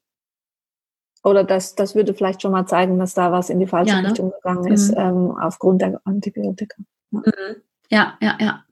[1.21, 4.01] oder das, das würde vielleicht schon mal zeigen, dass da was in die falsche ja,
[4.01, 4.09] ne?
[4.09, 4.97] Richtung gegangen ist, mhm.
[4.97, 6.77] ähm, aufgrund der Antibiotika.
[7.11, 7.55] Ja, mhm.
[7.89, 8.37] ja, ja.
[8.39, 8.63] ja.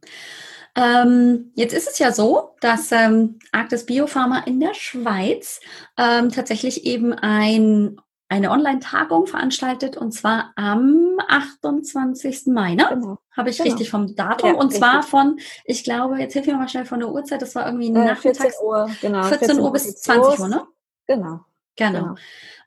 [0.76, 5.62] Ähm, jetzt ist es ja so, dass ähm, Arktis Biopharma in der Schweiz
[5.98, 12.48] ähm, tatsächlich eben ein, eine Online-Tagung veranstaltet und zwar am 28.
[12.48, 12.88] Mai, ne?
[12.90, 13.18] Genau.
[13.32, 13.70] Habe ich genau.
[13.70, 14.80] richtig vom Datum ja, und richtig.
[14.80, 17.88] zwar von, ich glaube, jetzt hilf mir mal schnell von der Uhrzeit, das war irgendwie
[17.88, 18.58] äh, nachmittags.
[18.58, 19.24] 14 Uhr, genau.
[19.24, 20.68] 14, 14 Uhr bis 20 Uhr, ne?
[21.08, 21.40] Genau.
[21.76, 22.00] Genau.
[22.00, 22.16] genau.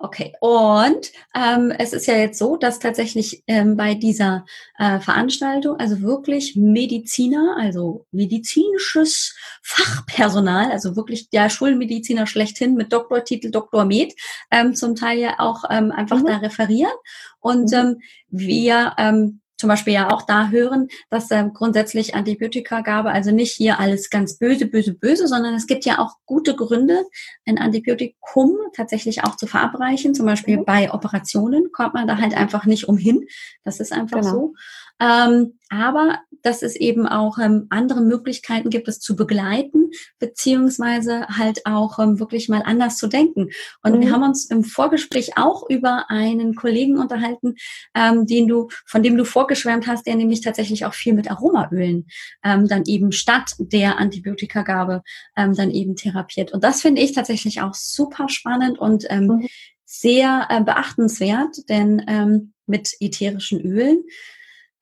[0.00, 0.32] Okay.
[0.40, 4.44] Und ähm, es ist ja jetzt so, dass tatsächlich ähm, bei dieser
[4.78, 13.50] äh, Veranstaltung also wirklich Mediziner, also medizinisches Fachpersonal, also wirklich der Schulmediziner schlechthin mit Doktortitel,
[13.50, 14.14] Doktor Med,
[14.52, 16.26] ähm, zum Teil ja auch ähm, einfach mhm.
[16.26, 16.94] da referieren.
[17.40, 17.76] Und mhm.
[17.76, 23.52] ähm, wir ähm, zum Beispiel ja auch da hören, dass ähm, grundsätzlich Antibiotikagabe, also nicht
[23.52, 27.04] hier alles ganz böse, böse, böse, sondern es gibt ja auch gute Gründe,
[27.44, 30.14] ein Antibiotikum tatsächlich auch zu verabreichen.
[30.14, 30.64] Zum Beispiel mhm.
[30.64, 33.26] bei Operationen kommt man da halt einfach nicht umhin.
[33.64, 34.30] Das ist einfach genau.
[34.30, 34.54] so.
[35.00, 41.66] Ähm, aber dass es eben auch ähm, andere Möglichkeiten gibt, es zu begleiten, beziehungsweise halt
[41.66, 43.50] auch ähm, wirklich mal anders zu denken.
[43.82, 44.00] Und mhm.
[44.00, 47.56] wir haben uns im Vorgespräch auch über einen Kollegen unterhalten,
[47.94, 52.06] ähm, den du, von dem du vorgeschwärmt hast, der nämlich tatsächlich auch viel mit Aromaölen
[52.44, 55.02] ähm, dann eben statt der Antibiotikagabe
[55.36, 56.52] ähm, dann eben therapiert.
[56.52, 59.48] Und das finde ich tatsächlich auch super spannend und ähm, mhm.
[59.84, 64.04] sehr äh, beachtenswert, denn ähm, mit ätherischen Ölen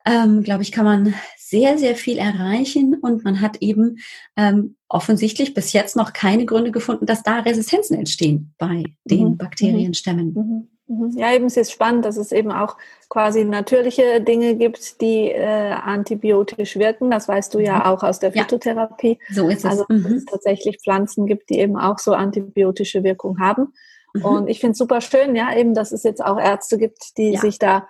[0.07, 3.99] ähm, glaube ich, kann man sehr, sehr viel erreichen und man hat eben
[4.37, 9.37] ähm, offensichtlich bis jetzt noch keine Gründe gefunden, dass da Resistenzen entstehen bei den mhm.
[9.37, 10.33] Bakterienstämmen.
[10.33, 10.69] Mhm.
[10.87, 11.07] mhm.
[11.07, 11.19] mhm.
[11.19, 12.77] Ja, eben es ist spannend, dass es eben auch
[13.09, 17.11] quasi natürliche Dinge gibt, die äh, antibiotisch wirken.
[17.11, 17.83] Das weißt du ja mhm.
[17.83, 19.19] auch aus der Phytotherapie.
[19.29, 19.65] Ja, so ist es.
[19.65, 23.73] Also dass es tatsächlich Pflanzen gibt, die eben auch so antibiotische Wirkung haben.
[24.15, 24.25] Mhm.
[24.25, 27.33] Und ich finde es super schön, ja, eben, dass es jetzt auch Ärzte gibt, die
[27.33, 27.41] ja.
[27.41, 27.87] sich da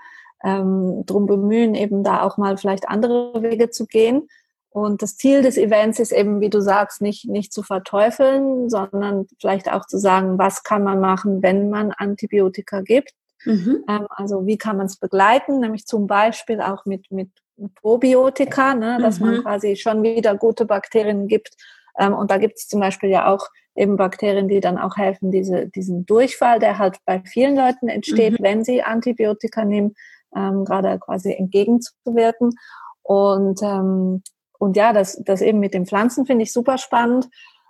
[0.47, 4.29] ähm, drum bemühen, eben da auch mal vielleicht andere Wege zu gehen.
[4.71, 9.27] Und das Ziel des Events ist eben, wie du sagst, nicht, nicht zu verteufeln, sondern
[9.41, 13.13] vielleicht auch zu sagen, was kann man machen, wenn man Antibiotika gibt.
[13.45, 13.85] Mhm.
[13.89, 17.31] Ähm, also wie kann man es begleiten, nämlich zum Beispiel auch mit, mit
[17.75, 19.27] Probiotika, ne, dass mhm.
[19.27, 21.57] man quasi schon wieder gute Bakterien gibt.
[21.99, 25.31] Ähm, und da gibt es zum Beispiel ja auch eben Bakterien, die dann auch helfen,
[25.33, 28.45] diese, diesen Durchfall, der halt bei vielen Leuten entsteht, mhm.
[28.45, 29.95] wenn sie Antibiotika nehmen,
[30.35, 32.55] ähm, gerade quasi entgegenzuwirken.
[33.03, 34.23] Und ähm,
[34.59, 37.27] und ja, das, das eben mit den Pflanzen finde ich super spannend.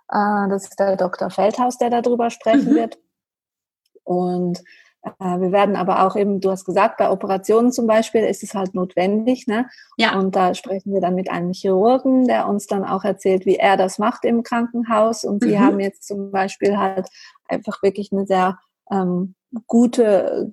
[0.08, 1.30] Äh, das ist der Dr.
[1.30, 2.76] Feldhaus, der darüber sprechen mhm.
[2.76, 2.98] wird.
[4.04, 4.62] Und
[5.02, 8.54] äh, wir werden aber auch eben, du hast gesagt, bei Operationen zum Beispiel ist es
[8.54, 9.46] halt notwendig.
[9.46, 9.68] Ne?
[9.96, 10.18] Ja.
[10.18, 13.76] Und da sprechen wir dann mit einem Chirurgen, der uns dann auch erzählt, wie er
[13.76, 15.24] das macht im Krankenhaus.
[15.24, 15.60] Und sie mhm.
[15.60, 17.08] haben jetzt zum Beispiel halt
[17.48, 18.58] einfach wirklich eine sehr
[18.90, 19.34] ähm,
[19.66, 20.52] gute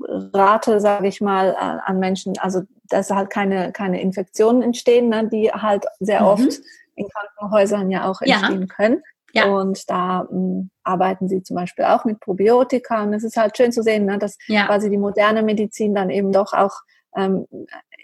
[0.00, 5.50] Rate, sage ich mal, an Menschen, also dass halt keine, keine Infektionen entstehen, ne, die
[5.50, 6.26] halt sehr mhm.
[6.26, 6.60] oft
[6.96, 8.66] in Krankenhäusern ja auch entstehen ja.
[8.66, 9.02] können.
[9.32, 9.46] Ja.
[9.46, 13.02] Und da m, arbeiten sie zum Beispiel auch mit Probiotika.
[13.02, 14.66] Und es ist halt schön zu sehen, ne, dass ja.
[14.66, 16.74] quasi die moderne Medizin dann eben doch auch
[17.16, 17.46] ähm,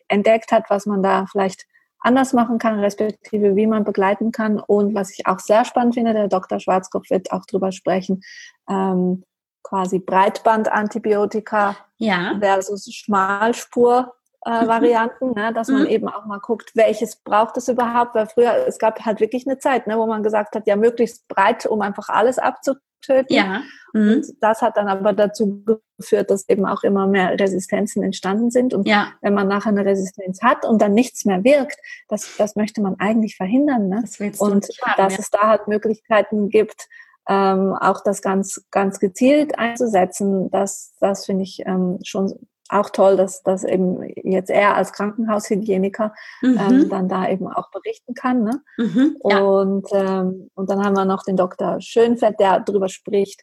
[0.08, 1.66] entdeckt hat, was man da vielleicht
[1.98, 4.60] anders machen kann, respektive wie man begleiten kann.
[4.60, 6.60] Und was ich auch sehr spannend finde, der Dr.
[6.60, 8.22] Schwarzkopf wird auch drüber sprechen,
[8.68, 9.24] ähm,
[9.66, 12.36] quasi Breitbandantibiotika ja.
[12.38, 15.88] versus Schmalspur äh, Varianten, ne, dass man mhm.
[15.88, 19.58] eben auch mal guckt, welches braucht es überhaupt, weil früher, es gab halt wirklich eine
[19.58, 23.34] Zeit, ne, wo man gesagt hat, ja, möglichst breit, um einfach alles abzutöten.
[23.34, 23.62] Ja.
[23.92, 24.12] Mhm.
[24.12, 25.64] Und das hat dann aber dazu
[25.98, 28.72] geführt, dass eben auch immer mehr Resistenzen entstanden sind.
[28.72, 29.08] Und ja.
[29.20, 32.94] wenn man nachher eine Resistenz hat und dann nichts mehr wirkt, das, das möchte man
[33.00, 33.88] eigentlich verhindern.
[33.88, 34.02] Ne?
[34.02, 35.18] Das und haben, dass ja.
[35.18, 36.86] es da halt Möglichkeiten gibt,
[37.28, 42.32] ähm, auch das ganz, ganz gezielt einzusetzen, das, das finde ich ähm, schon
[42.68, 46.12] auch toll, dass, dass eben jetzt er als Krankenhaushygieniker
[46.42, 46.58] mhm.
[46.58, 48.42] ähm, dann da eben auch berichten kann.
[48.42, 48.60] Ne?
[48.76, 49.40] Mhm, ja.
[49.40, 51.80] und, ähm, und dann haben wir noch den Dr.
[51.80, 53.42] Schönfeld, der darüber spricht,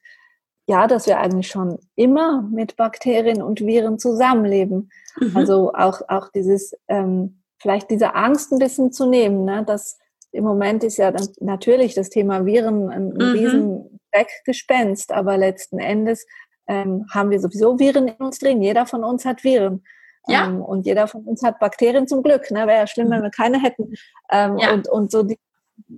[0.66, 4.90] ja, dass wir eigentlich schon immer mit Bakterien und Viren zusammenleben.
[5.18, 5.36] Mhm.
[5.36, 9.64] Also auch, auch dieses, ähm, vielleicht diese Angst ein bisschen zu nehmen, ne?
[9.66, 9.98] dass
[10.34, 13.22] im Moment ist ja dann natürlich das Thema Viren ein mhm.
[13.22, 16.26] riesen Weggespenst, aber letzten Endes
[16.68, 18.62] ähm, haben wir sowieso Viren in uns drin.
[18.62, 19.84] Jeder von uns hat Viren.
[20.28, 20.48] Ja.
[20.48, 22.50] Ähm, und jeder von uns hat Bakterien zum Glück.
[22.50, 22.66] Ne?
[22.66, 23.94] Wäre ja schlimm, wenn wir keine hätten.
[24.32, 24.74] Ähm, ja.
[24.74, 25.38] und, und so die,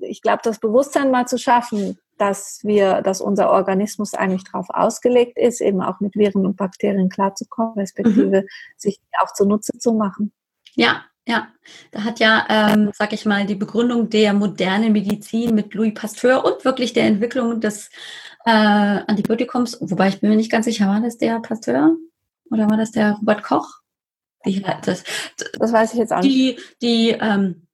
[0.02, 5.38] ich glaube, das Bewusstsein mal zu schaffen, dass wir, dass unser Organismus eigentlich darauf ausgelegt
[5.38, 8.48] ist, eben auch mit Viren und Bakterien klarzukommen, respektive mhm.
[8.78, 10.34] sich auch zunutze zu machen.
[10.76, 11.48] Ja, ja,
[11.92, 16.46] da hat ja, ähm, sag ich mal, die Begründung der modernen Medizin mit Louis Pasteur
[16.46, 17.90] und wirklich der Entwicklung des
[18.46, 21.96] äh, Antibiotikums, wobei ich bin mir nicht ganz sicher, war das der Pasteur
[22.52, 23.80] oder war das der Robert Koch?
[24.46, 25.04] Die, das,
[25.58, 26.36] das weiß ich jetzt auch nicht.
[26.36, 27.68] Die, die, ähm,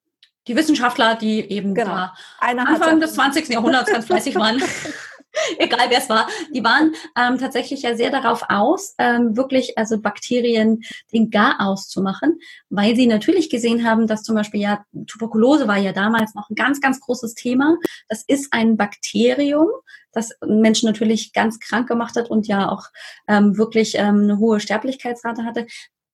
[0.47, 1.91] die Wissenschaftler, die eben genau.
[1.91, 3.49] da Anfang des 20.
[3.49, 4.61] Jahrhunderts ganz fleißig waren.
[5.57, 9.99] egal wer es war, die waren ähm, tatsächlich ja sehr darauf aus, ähm, wirklich also
[9.99, 10.81] Bakterien
[11.13, 12.39] den Gar auszumachen,
[12.69, 16.55] weil sie natürlich gesehen haben, dass zum Beispiel ja Tuberkulose war ja damals noch ein
[16.55, 17.77] ganz, ganz großes Thema.
[18.09, 19.67] Das ist ein Bakterium,
[20.11, 22.85] das Menschen natürlich ganz krank gemacht hat und ja auch
[23.27, 25.65] ähm, wirklich ähm, eine hohe Sterblichkeitsrate hatte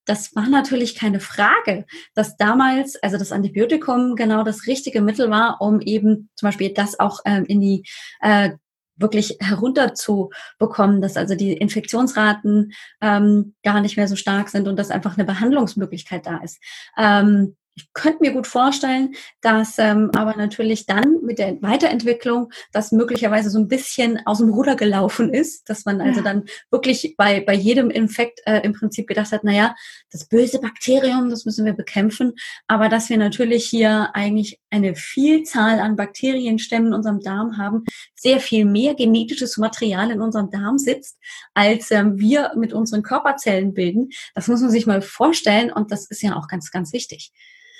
[0.08, 5.60] das war natürlich keine Frage, dass damals, also das Antibiotikum genau das richtige Mittel war,
[5.60, 7.84] um eben zum Beispiel das auch ähm, in die
[8.20, 8.52] äh,
[8.98, 14.90] wirklich herunterzubekommen, dass also die Infektionsraten ähm, gar nicht mehr so stark sind und dass
[14.90, 16.58] einfach eine Behandlungsmöglichkeit da ist.
[16.96, 22.90] Ähm, ich könnte mir gut vorstellen, dass ähm, aber natürlich dann mit der Weiterentwicklung das
[22.90, 27.40] möglicherweise so ein bisschen aus dem Ruder gelaufen ist, dass man also dann wirklich bei,
[27.40, 29.76] bei jedem Infekt äh, im Prinzip gedacht hat, naja,
[30.10, 32.32] das böse Bakterium, das müssen wir bekämpfen,
[32.66, 37.84] aber dass wir natürlich hier eigentlich eine Vielzahl an Bakterienstämmen in unserem Darm haben,
[38.18, 41.18] sehr viel mehr genetisches Material in unserem Darm sitzt,
[41.54, 44.10] als ähm, wir mit unseren Körperzellen bilden.
[44.34, 47.32] Das muss man sich mal vorstellen und das ist ja auch ganz, ganz wichtig.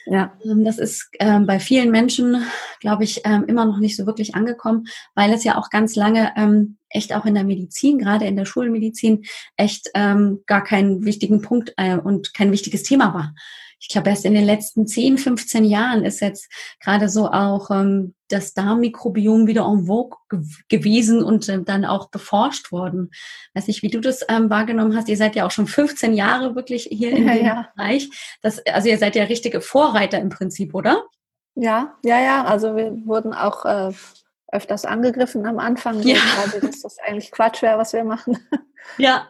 [0.07, 0.39] Ja.
[0.45, 2.43] Ähm, das ist ähm, bei vielen Menschen,
[2.81, 6.33] glaube ich, ähm, immer noch nicht so wirklich angekommen, weil es ja auch ganz lange
[6.37, 9.25] ähm, echt auch in der Medizin, gerade in der Schulmedizin,
[9.57, 13.35] echt ähm, gar keinen wichtigen Punkt äh, und kein wichtiges Thema war
[13.81, 18.15] ich glaube, erst in den letzten 10, 15 Jahren ist jetzt gerade so auch ähm,
[18.29, 23.11] das Darmmikrobiom wieder en vogue ge gewesen und ähm, dann auch beforscht worden.
[23.55, 25.09] Weiß nicht, wie du das ähm, wahrgenommen hast.
[25.09, 27.69] Ihr seid ja auch schon 15 Jahre wirklich hier in ja, dem ja.
[27.77, 28.11] Bereich.
[28.43, 31.05] Das, also ihr seid ja richtige Vorreiter im Prinzip, oder?
[31.55, 32.45] Ja, ja, ja.
[32.45, 33.93] Also wir wurden auch äh,
[34.51, 36.17] öfters angegriffen am Anfang, ja.
[36.61, 38.39] dass das eigentlich Quatsch wäre, was wir machen.
[38.97, 39.29] Ja,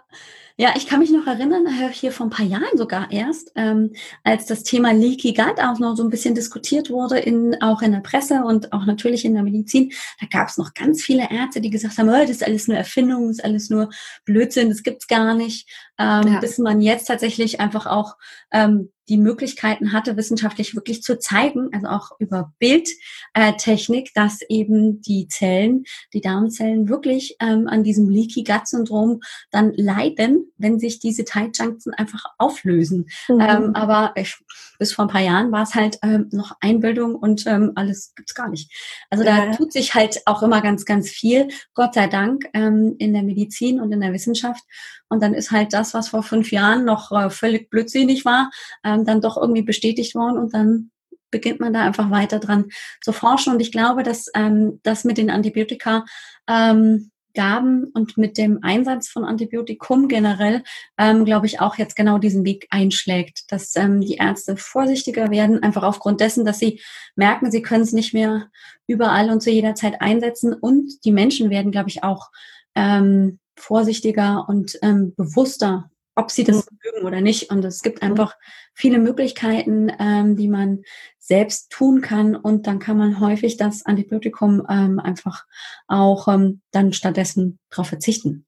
[0.60, 3.92] ja, ich kann mich noch erinnern, äh, hier vor ein paar Jahren sogar erst, ähm,
[4.24, 7.92] als das Thema Leaky Gut auch noch so ein bisschen diskutiert wurde, in, auch in
[7.92, 9.92] der Presse und auch natürlich in der Medizin.
[10.20, 12.76] Da gab es noch ganz viele Ärzte, die gesagt haben, oh, das ist alles nur
[12.76, 13.88] Erfindung, das ist alles nur
[14.24, 15.68] Blödsinn, das gibt's gar nicht.
[15.96, 16.40] Ähm, ja.
[16.40, 18.16] Bis man jetzt tatsächlich einfach auch
[18.50, 25.28] ähm, die Möglichkeiten hatte, wissenschaftlich wirklich zu zeigen, also auch über Bildtechnik, dass eben die
[25.28, 31.24] Zellen, die Darmzellen wirklich ähm, an diesem Leaky Gut Syndrom dann leiden, wenn sich diese
[31.24, 33.08] Tight Junctions einfach auflösen.
[33.28, 33.40] Mhm.
[33.40, 34.36] Ähm, aber ich,
[34.78, 38.34] bis vor ein paar Jahren war es halt ähm, noch Einbildung und ähm, alles gibt's
[38.34, 38.72] gar nicht.
[39.10, 39.56] Also da ja.
[39.56, 43.80] tut sich halt auch immer ganz, ganz viel, Gott sei Dank, ähm, in der Medizin
[43.80, 44.62] und in der Wissenschaft.
[45.08, 48.50] Und dann ist halt das, was vor fünf Jahren noch äh, völlig blödsinnig war,
[48.84, 50.90] ähm, dann doch irgendwie bestätigt worden und dann
[51.30, 52.66] beginnt man da einfach weiter dran
[53.02, 53.52] zu forschen.
[53.52, 56.04] Und ich glaube, dass ähm, das mit den Antibiotika
[56.48, 60.64] ähm, Gaben und mit dem Einsatz von Antibiotikum generell,
[60.98, 65.62] ähm, glaube ich, auch jetzt genau diesen Weg einschlägt, dass ähm, die Ärzte vorsichtiger werden,
[65.62, 66.80] einfach aufgrund dessen, dass sie
[67.14, 68.48] merken, sie können es nicht mehr
[68.88, 70.52] überall und zu jeder Zeit einsetzen.
[70.52, 72.32] Und die Menschen werden, glaube ich, auch
[72.74, 76.78] ähm, vorsichtiger und ähm, bewusster, ob sie das mhm.
[76.84, 77.50] mögen oder nicht.
[77.50, 78.10] Und es gibt mhm.
[78.10, 78.36] einfach
[78.74, 80.82] viele Möglichkeiten, ähm, die man
[81.18, 82.34] selbst tun kann.
[82.36, 85.46] Und dann kann man häufig das Antibiotikum ähm, einfach
[85.86, 88.44] auch ähm, dann stattdessen darauf verzichten.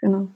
[0.00, 0.28] Genau.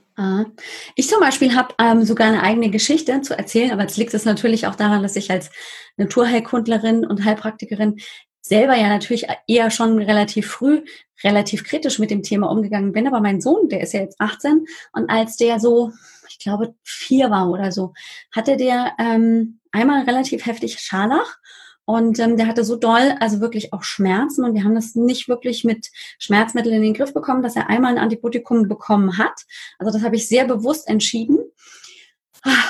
[0.95, 4.25] Ich zum Beispiel habe ähm, sogar eine eigene Geschichte zu erzählen, aber jetzt liegt es
[4.25, 5.49] natürlich auch daran, dass ich als
[5.97, 7.97] Naturheilkundlerin und Heilpraktikerin
[8.41, 10.81] selber ja natürlich eher schon relativ früh
[11.23, 13.07] relativ kritisch mit dem Thema umgegangen bin.
[13.07, 15.91] Aber mein Sohn, der ist ja jetzt 18 und als der so,
[16.29, 17.93] ich glaube, vier war oder so,
[18.31, 21.37] hatte der ähm, einmal relativ heftig Scharlach.
[21.83, 24.45] Und ähm, der hatte so doll, also wirklich auch Schmerzen.
[24.45, 27.91] Und wir haben das nicht wirklich mit Schmerzmitteln in den Griff bekommen, dass er einmal
[27.91, 29.41] ein Antibiotikum bekommen hat.
[29.77, 31.39] Also das habe ich sehr bewusst entschieden.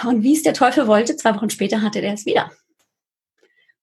[0.07, 2.51] Und wie es der Teufel wollte, zwei Wochen später hatte der es wieder.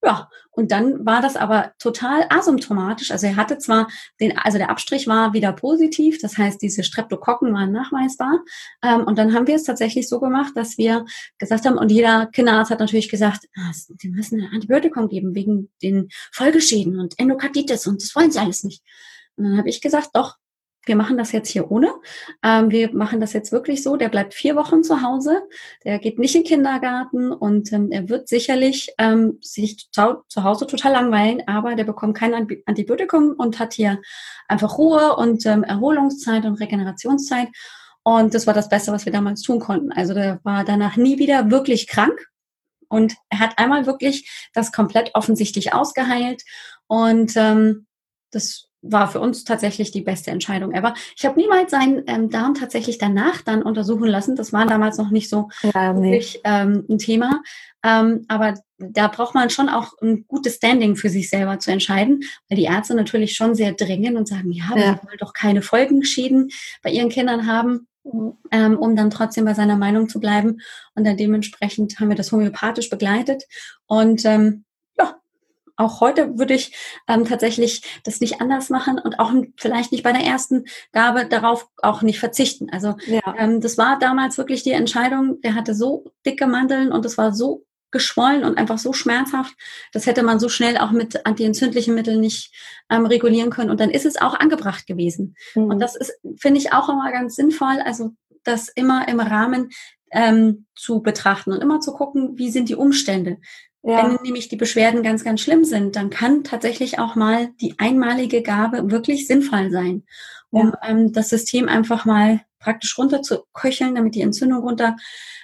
[0.02, 3.10] Ja, und dann war das aber total asymptomatisch.
[3.10, 3.88] Also er hatte zwar
[4.20, 8.40] den, also der Abstrich war wieder positiv, das heißt, diese Streptokokken waren nachweisbar.
[8.82, 11.04] Ähm, und dann haben wir es tatsächlich so gemacht, dass wir
[11.38, 15.70] gesagt haben, und jeder Kinderarzt hat natürlich gesagt, ah, die müssen ein Antibiotikum geben wegen
[15.82, 18.84] den Folgeschäden und Endokarditis und das wollen sie alles nicht.
[19.36, 20.36] Und dann habe ich gesagt, doch,
[20.88, 21.92] wir machen das jetzt hier ohne.
[22.42, 23.96] Ähm, wir machen das jetzt wirklich so.
[23.96, 25.42] Der bleibt vier Wochen zu Hause.
[25.84, 30.42] Der geht nicht in den Kindergarten und ähm, er wird sicherlich ähm, sich zu, zu,
[30.42, 32.34] Hause total langweilen, aber der bekommt kein
[32.66, 34.00] Antibiotikum und hat hier
[34.48, 37.48] einfach Ruhe und ähm, Erholungszeit und Regenerationszeit.
[38.02, 39.92] Und das war das Beste, was wir damals tun konnten.
[39.92, 42.18] Also der war danach nie wieder wirklich krank.
[42.88, 46.42] Und er hat einmal wirklich das komplett offensichtlich ausgeheilt.
[46.86, 47.86] Und ähm,
[48.30, 50.94] das war für uns tatsächlich die beste Entscheidung ever.
[51.16, 54.36] Ich habe niemals seinen ähm, Darm tatsächlich danach dann untersuchen lassen.
[54.36, 57.42] Das war damals noch nicht so ja, wirklich ähm, ein Thema.
[57.84, 62.20] Ähm, aber da braucht man schon auch ein gutes Standing für sich selber zu entscheiden,
[62.48, 64.76] weil die Ärzte natürlich schon sehr drängen und sagen, ja, ja.
[64.76, 66.50] wir wollen doch keine Folgenschäden
[66.82, 67.86] bei ihren Kindern haben.
[68.52, 70.62] Ähm, um dann trotzdem bei seiner Meinung zu bleiben.
[70.94, 73.44] Und dann dementsprechend haben wir das homöopathisch begleitet.
[73.86, 74.64] Und ähm,
[75.78, 80.12] auch heute würde ich ähm, tatsächlich das nicht anders machen und auch vielleicht nicht bei
[80.12, 82.68] der ersten Gabe darauf auch nicht verzichten.
[82.70, 83.20] Also ja.
[83.38, 87.32] ähm, das war damals wirklich die Entscheidung, der hatte so dicke Mandeln und es war
[87.32, 89.54] so geschwollen und einfach so schmerzhaft,
[89.92, 92.52] das hätte man so schnell auch mit antientzündlichen Mitteln nicht
[92.90, 93.70] ähm, regulieren können.
[93.70, 95.36] Und dann ist es auch angebracht gewesen.
[95.54, 95.70] Mhm.
[95.70, 98.10] Und das ist, finde ich, auch immer ganz sinnvoll, also
[98.44, 99.70] das immer im Rahmen
[100.10, 103.38] ähm, zu betrachten und immer zu gucken, wie sind die Umstände.
[103.82, 104.04] Ja.
[104.04, 108.42] Wenn nämlich die Beschwerden ganz, ganz schlimm sind, dann kann tatsächlich auch mal die einmalige
[108.42, 110.04] Gabe wirklich sinnvoll sein,
[110.50, 110.88] um ja.
[110.88, 114.96] ähm, das System einfach mal praktisch runter zu köcheln, damit die Entzündung runter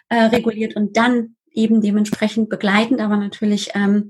[0.08, 4.08] äh, reguliert und dann eben dementsprechend begleitend, aber natürlich ähm,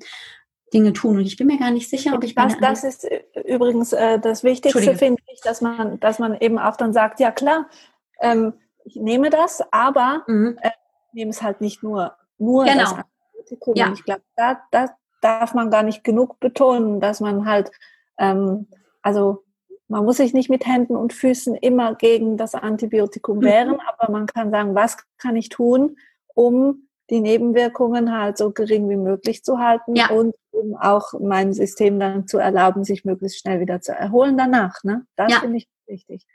[0.73, 1.19] Dinge tun.
[1.19, 4.19] Und ich bin mir gar nicht sicher, ob ich das, das ist äh, übrigens äh,
[4.19, 7.69] das Wichtigste, finde ich, dass man, dass man eben auch dann sagt, ja klar,
[8.21, 10.59] ähm, ich nehme das, aber mhm.
[10.63, 10.71] äh,
[11.13, 12.79] nehme es halt nicht nur nur genau.
[12.81, 12.95] das
[13.45, 13.75] Praktikum.
[13.77, 13.93] Ja.
[13.93, 17.71] Ich glaube, da, da darf man gar nicht genug betonen, dass man halt,
[18.19, 18.67] ähm,
[19.03, 19.45] also
[19.89, 23.43] man muss sich nicht mit Händen und Füßen immer gegen das Antibiotikum mhm.
[23.43, 25.97] wehren, aber man kann sagen, was kann ich tun,
[26.35, 30.09] um die Nebenwirkungen halt so gering wie möglich zu halten ja.
[30.09, 34.83] und um auch meinem System dann zu erlauben, sich möglichst schnell wieder zu erholen danach.
[34.85, 35.07] Ne?
[35.17, 35.41] Das ja.
[35.41, 36.27] finde ich wichtig.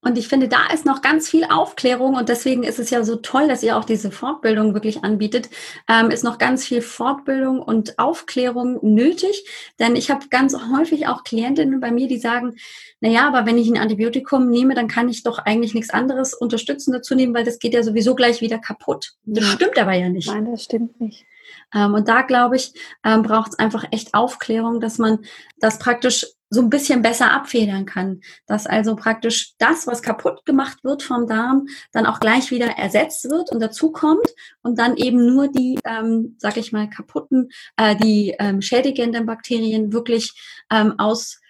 [0.00, 3.16] Und ich finde, da ist noch ganz viel Aufklärung und deswegen ist es ja so
[3.16, 5.50] toll, dass ihr auch diese Fortbildung wirklich anbietet.
[5.88, 9.44] Ähm, ist noch ganz viel Fortbildung und Aufklärung nötig,
[9.80, 12.54] denn ich habe ganz häufig auch Klientinnen bei mir, die sagen,
[13.00, 16.32] na ja, aber wenn ich ein Antibiotikum nehme, dann kann ich doch eigentlich nichts anderes
[16.32, 19.14] unterstützen dazu nehmen, weil das geht ja sowieso gleich wieder kaputt.
[19.24, 19.50] Das ja.
[19.50, 20.28] stimmt aber ja nicht.
[20.28, 21.26] Nein, das stimmt nicht.
[21.74, 22.72] Ähm, und da glaube ich,
[23.04, 25.20] ähm, braucht es einfach echt Aufklärung, dass man
[25.58, 28.20] das praktisch so ein bisschen besser abfedern kann.
[28.46, 33.28] Dass also praktisch das, was kaputt gemacht wird vom Darm, dann auch gleich wieder ersetzt
[33.30, 34.26] wird und dazu kommt
[34.62, 39.92] und dann eben nur die, ähm, sag ich mal, kaputten, äh, die ähm, schädigenden Bakterien
[39.92, 40.32] wirklich
[40.70, 41.40] ähm, aus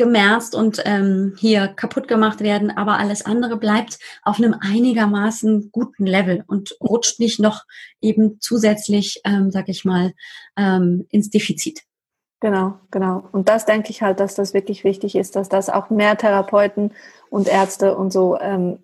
[0.00, 6.06] gemerzt und ähm, hier kaputt gemacht werden, aber alles andere bleibt auf einem einigermaßen guten
[6.06, 7.64] Level und rutscht nicht noch
[8.00, 10.14] eben zusätzlich, ähm, sag ich mal,
[10.56, 11.82] ähm, ins Defizit.
[12.40, 13.24] Genau, genau.
[13.32, 16.92] Und das denke ich halt, dass das wirklich wichtig ist, dass das auch mehr Therapeuten
[17.28, 18.78] und Ärzte und so ähm,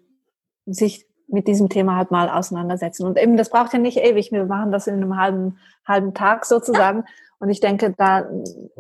[0.67, 3.07] sich mit diesem Thema halt mal auseinandersetzen.
[3.07, 4.31] Und eben, das braucht ja nicht ewig.
[4.31, 7.05] Wir machen das in einem halben, halben Tag sozusagen.
[7.39, 8.29] Und ich denke, da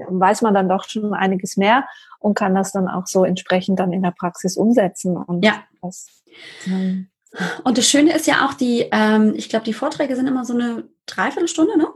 [0.08, 1.86] weiß man dann doch schon einiges mehr
[2.18, 5.16] und kann das dann auch so entsprechend dann in der Praxis umsetzen.
[5.16, 5.64] Und ja.
[5.82, 6.06] Das,
[6.66, 7.08] ähm,
[7.64, 10.54] und das Schöne ist ja auch die, ähm, ich glaube, die Vorträge sind immer so
[10.54, 11.88] eine Dreiviertelstunde, ne?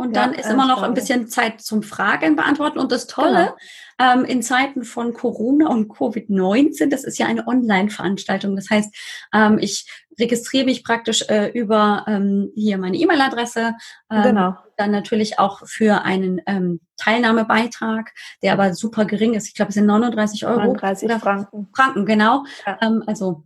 [0.00, 2.78] Und dann ja, ist immer noch ein bisschen Zeit zum Fragen beantworten.
[2.78, 3.54] Und das Tolle,
[3.98, 4.12] genau.
[4.14, 8.56] ähm, in Zeiten von Corona und Covid-19, das ist ja eine Online-Veranstaltung.
[8.56, 8.94] Das heißt,
[9.34, 9.86] ähm, ich
[10.18, 13.74] registriere mich praktisch äh, über ähm, hier meine E-Mail-Adresse.
[14.10, 14.56] Ähm, genau.
[14.78, 18.10] Dann natürlich auch für einen ähm, Teilnahmebeitrag,
[18.42, 19.48] der aber super gering ist.
[19.48, 20.60] Ich glaube, es sind 39 Euro.
[20.60, 21.68] 39 Franken.
[21.76, 22.44] Franken, genau.
[22.66, 22.78] Ja.
[22.80, 23.44] Ähm, also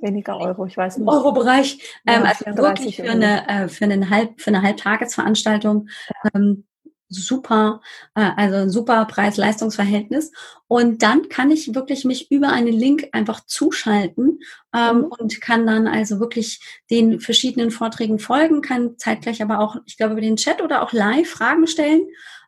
[0.00, 1.08] Weniger Euro, ich weiß nicht.
[1.08, 1.78] Euro-Bereich.
[2.06, 5.88] Ähm, also wirklich für eine, äh, für, einen Halb, für eine Halbtagesveranstaltung.
[6.34, 6.64] Ähm,
[7.08, 7.80] super,
[8.14, 10.30] äh, also ein super Preis-Leistungs-Verhältnis.
[10.68, 14.40] Und dann kann ich wirklich mich über einen Link einfach zuschalten
[14.74, 15.04] ähm, mhm.
[15.04, 20.12] und kann dann also wirklich den verschiedenen Vorträgen folgen, kann zeitgleich aber auch, ich glaube,
[20.12, 22.02] über den Chat oder auch live Fragen stellen.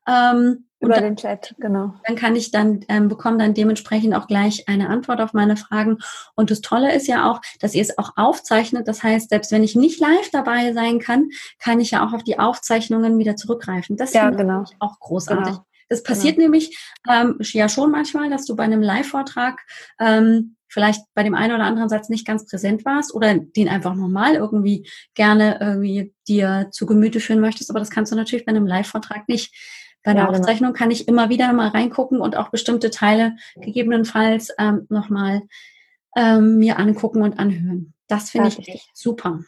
[0.07, 1.93] Ähm, über dann, den Chat, genau.
[2.05, 5.99] Dann kann ich dann, ähm, bekomme dann dementsprechend auch gleich eine Antwort auf meine Fragen.
[6.35, 8.89] Und das Tolle ist ja auch, dass ihr es auch aufzeichnet.
[8.89, 11.29] Das heißt, selbst wenn ich nicht live dabei sein kann,
[11.59, 13.97] kann ich ja auch auf die Aufzeichnungen wieder zurückgreifen.
[13.97, 14.63] Das ja, genau.
[14.63, 15.53] ich auch großartig.
[15.53, 15.67] Genau.
[15.91, 16.47] Das passiert genau.
[16.47, 16.79] nämlich
[17.11, 19.61] ähm, ja schon manchmal, dass du bei einem Live-Vortrag
[19.99, 23.95] ähm, vielleicht bei dem einen oder anderen Satz nicht ganz präsent warst oder den einfach
[23.95, 27.71] normal irgendwie gerne irgendwie dir zu Gemüte führen möchtest.
[27.71, 29.53] Aber das kannst du natürlich bei einem Live-Vortrag nicht.
[30.03, 30.39] Bei der ja, genau.
[30.39, 35.43] Aufzeichnung kann ich immer wieder mal reingucken und auch bestimmte Teile gegebenenfalls ähm, nochmal
[36.17, 37.93] ähm, mir angucken und anhören.
[38.09, 39.41] Das finde ich echt super.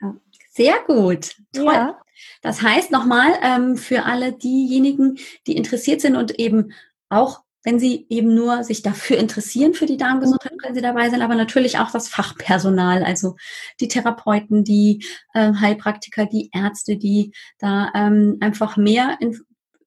[0.00, 0.16] Ja.
[0.50, 1.36] Sehr gut.
[1.52, 1.72] Toll.
[1.72, 2.00] Ja.
[2.42, 6.72] Das heißt nochmal ähm, für alle diejenigen, die interessiert sind und eben
[7.08, 11.22] auch wenn Sie eben nur sich dafür interessieren, für die Darmgesundheit, können Sie dabei sein,
[11.22, 13.36] aber natürlich auch das Fachpersonal, also
[13.80, 19.38] die Therapeuten, die äh, Heilpraktiker, die Ärzte, die da ähm, einfach mehr in,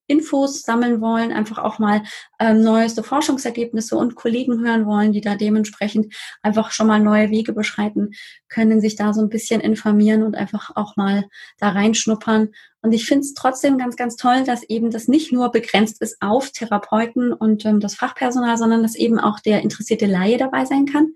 [0.08, 2.04] Infos sammeln wollen, einfach auch mal
[2.40, 7.54] ähm, neueste Forschungsergebnisse und Kollegen hören wollen, die da dementsprechend einfach schon mal neue Wege
[7.54, 8.12] beschreiten,
[8.50, 11.26] können sich da so ein bisschen informieren und einfach auch mal
[11.58, 12.50] da reinschnuppern.
[12.82, 16.22] Und ich finde es trotzdem ganz, ganz toll, dass eben das nicht nur begrenzt ist
[16.22, 20.86] auf Therapeuten und ähm, das Fachpersonal, sondern dass eben auch der interessierte Laie dabei sein
[20.86, 21.14] kann.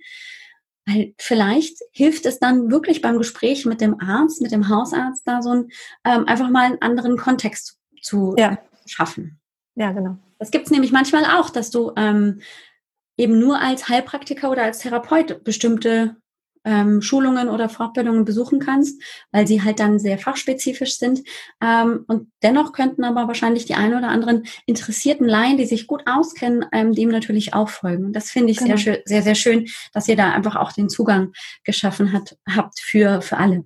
[0.85, 5.41] Weil vielleicht hilft es dann wirklich beim Gespräch mit dem Arzt, mit dem Hausarzt, da
[5.41, 5.69] so ein,
[6.05, 8.57] ähm, einfach mal einen anderen Kontext zu, ja
[8.91, 9.39] schaffen.
[9.75, 10.17] Ja, genau.
[10.39, 12.41] Das gibt es nämlich manchmal auch, dass du ähm,
[13.17, 16.17] eben nur als Heilpraktiker oder als Therapeut bestimmte
[16.67, 21.21] ähm, Schulungen oder Fortbildungen besuchen kannst, weil sie halt dann sehr fachspezifisch sind.
[21.61, 26.03] Ähm, und dennoch könnten aber wahrscheinlich die ein oder anderen interessierten Laien, die sich gut
[26.05, 28.05] auskennen, ähm, dem natürlich auch folgen.
[28.05, 28.75] Und das finde ich genau.
[28.75, 31.31] sehr, sehr, sehr schön, dass ihr da einfach auch den Zugang
[31.63, 33.63] geschaffen hat, habt für, für alle.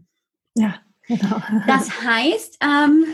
[0.55, 0.75] Ja,
[1.17, 1.41] Genau.
[1.67, 3.05] Das heißt, ähm,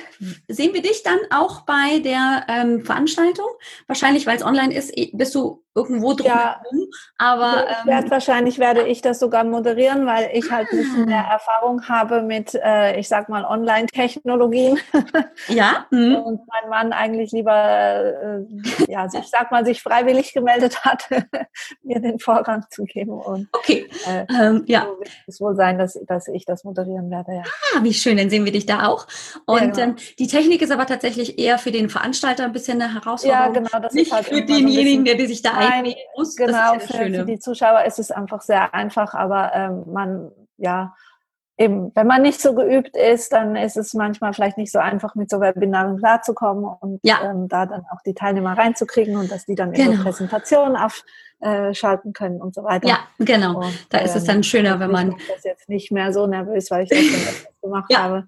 [0.47, 3.47] sehen wir dich dann auch bei der ähm, Veranstaltung?
[3.87, 6.59] Wahrscheinlich, weil es online ist, bist du irgendwo drum ja,
[7.19, 11.25] aber ähm, werd, wahrscheinlich werde ich das sogar moderieren, weil ich halt ein bisschen mehr
[11.27, 11.33] ah.
[11.33, 14.79] Erfahrung habe mit, äh, ich sag mal, Online-Technologien.
[15.47, 15.85] Ja.
[15.91, 16.15] Mhm.
[16.15, 21.07] Und mein Mann eigentlich lieber, äh, ja, ich sag mal, sich freiwillig gemeldet hat,
[21.83, 23.11] mir den Vorrang zu geben.
[23.11, 23.87] Und, okay.
[24.07, 24.81] Äh, ähm, ja.
[24.81, 27.33] So wird es wohl sein, dass, dass ich das moderieren werde.
[27.33, 27.43] Ja.
[27.75, 29.07] Ah, wie schön, dann sehen wir dich da auch.
[29.45, 29.81] Und ja, genau.
[29.81, 33.53] ähm, die Technik ist aber tatsächlich eher für den Veranstalter ein bisschen eine Herausforderung.
[33.53, 33.79] Ja, genau.
[33.79, 36.35] Das Nicht ist halt für denjenigen, der sich da Nein, muss.
[36.35, 40.93] Genau, für, für, die Zuschauer ist es einfach sehr einfach, aber ähm, man, ja,
[41.57, 45.15] eben, wenn man nicht so geübt ist, dann ist es manchmal vielleicht nicht so einfach,
[45.15, 47.19] mit so Webinaren klarzukommen und ja.
[47.23, 49.91] ähm, da dann auch die Teilnehmer reinzukriegen und dass die dann genau.
[49.91, 51.03] ihre Präsentation auf
[51.39, 51.73] äh,
[52.13, 52.87] können und so weiter.
[52.87, 53.59] Ja, genau.
[53.59, 55.15] Und, da ist es dann ähm, schöner, wenn man.
[55.17, 57.99] Ich das jetzt nicht mehr so nervös, weil ich das schon gemacht ja.
[57.99, 58.27] habe.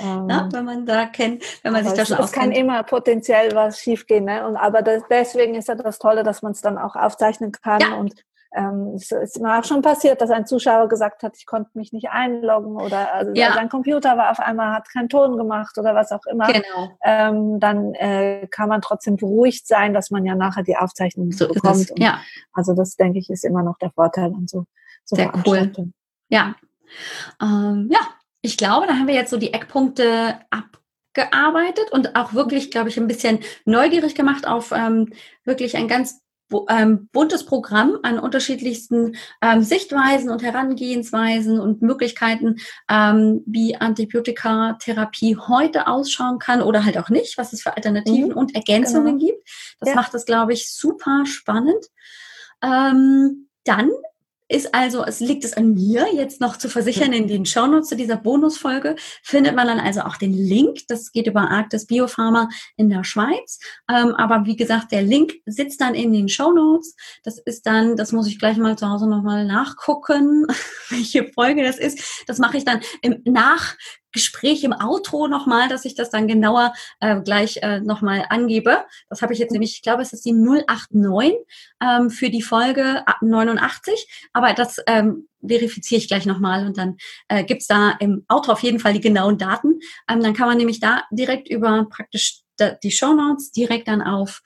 [0.00, 2.18] Ähm, Na, wenn man da kennt, wenn man sich da schon.
[2.18, 4.46] Es kann immer potenziell was schiefgehen, ne?
[4.46, 7.80] Und aber das, deswegen ist ja das Tolle, dass man es dann auch aufzeichnen kann
[7.80, 7.94] ja.
[7.94, 8.14] und
[8.56, 11.92] ähm, es ist mir auch schon passiert, dass ein Zuschauer gesagt hat, ich konnte mich
[11.92, 13.52] nicht einloggen oder also ja.
[13.52, 16.46] sein Computer war auf einmal, hat keinen Ton gemacht oder was auch immer.
[16.46, 16.96] Genau.
[17.02, 21.48] Ähm, dann äh, kann man trotzdem beruhigt sein, dass man ja nachher die Aufzeichnung so
[21.48, 21.90] bekommt.
[21.90, 22.20] Und, ja.
[22.52, 24.66] Also das, denke ich, ist immer noch der Vorteil an so,
[25.04, 25.72] so Sehr cool.
[26.28, 26.54] Ja.
[27.42, 28.00] Ähm, ja,
[28.44, 32.98] ich glaube, da haben wir jetzt so die Eckpunkte abgearbeitet und auch wirklich, glaube ich,
[32.98, 35.14] ein bisschen neugierig gemacht auf ähm,
[35.44, 36.20] wirklich ein ganz
[36.68, 42.56] ähm, buntes Programm an unterschiedlichsten ähm, Sichtweisen und Herangehensweisen und Möglichkeiten,
[42.90, 48.36] ähm, wie Antibiotikatherapie heute ausschauen kann oder halt auch nicht, was es für Alternativen mhm.
[48.36, 49.32] und Ergänzungen genau.
[49.32, 49.48] gibt.
[49.80, 49.94] Das ja.
[49.94, 51.86] macht das, glaube ich, super spannend.
[52.62, 53.90] Ähm, dann
[54.48, 57.96] ist also, es liegt es an mir, jetzt noch zu versichern, in den Shownotes zu
[57.96, 60.80] dieser Bonusfolge findet man dann also auch den Link.
[60.88, 63.58] Das geht über Arktis Biopharma in der Schweiz.
[63.90, 66.94] Ähm, aber wie gesagt, der Link sitzt dann in den Shownotes.
[67.22, 70.46] Das ist dann, das muss ich gleich mal zu Hause nochmal nachgucken,
[70.90, 72.24] welche Folge das ist.
[72.26, 73.74] Das mache ich dann im Nach
[74.14, 78.84] Gespräch im Auto nochmal, dass ich das dann genauer äh, gleich äh, nochmal angebe.
[79.10, 81.34] Das habe ich jetzt nämlich, ich glaube, es ist die 089
[81.82, 86.96] ähm, für die Folge 89, aber das ähm, verifiziere ich gleich nochmal und dann
[87.28, 89.80] äh, gibt da im Auto auf jeden Fall die genauen Daten.
[90.08, 92.40] Ähm, dann kann man nämlich da direkt über praktisch
[92.84, 94.40] die Show Notes direkt dann auf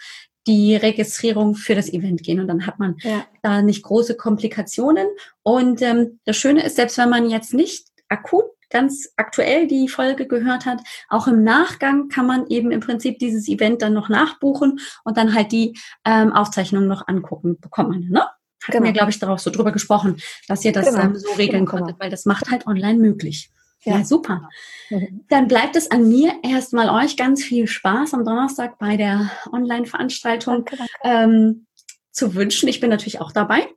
[0.46, 3.26] die Registrierung für das Event gehen und dann hat man ja.
[3.42, 5.06] da nicht große Komplikationen.
[5.42, 10.26] Und ähm, das Schöne ist, selbst wenn man jetzt nicht akut ganz aktuell die Folge
[10.26, 14.80] gehört hat, auch im Nachgang kann man eben im Prinzip dieses Event dann noch nachbuchen
[15.04, 18.26] und dann halt die ähm, Aufzeichnung noch angucken, bekommt man, ne?
[18.62, 18.86] Hatten genau.
[18.86, 21.02] wir, glaube ich, darauf so drüber gesprochen, dass ihr das genau.
[21.02, 21.78] ähm, so regeln genau.
[21.78, 23.50] konntet, weil das macht halt online möglich.
[23.84, 24.48] Ja, ja super.
[24.90, 25.24] Mhm.
[25.28, 30.68] Dann bleibt es an mir erstmal euch ganz viel Spaß am Donnerstag bei der Online-Veranstaltung
[31.04, 31.66] ähm,
[32.10, 32.68] zu wünschen.
[32.68, 33.68] Ich bin natürlich auch dabei.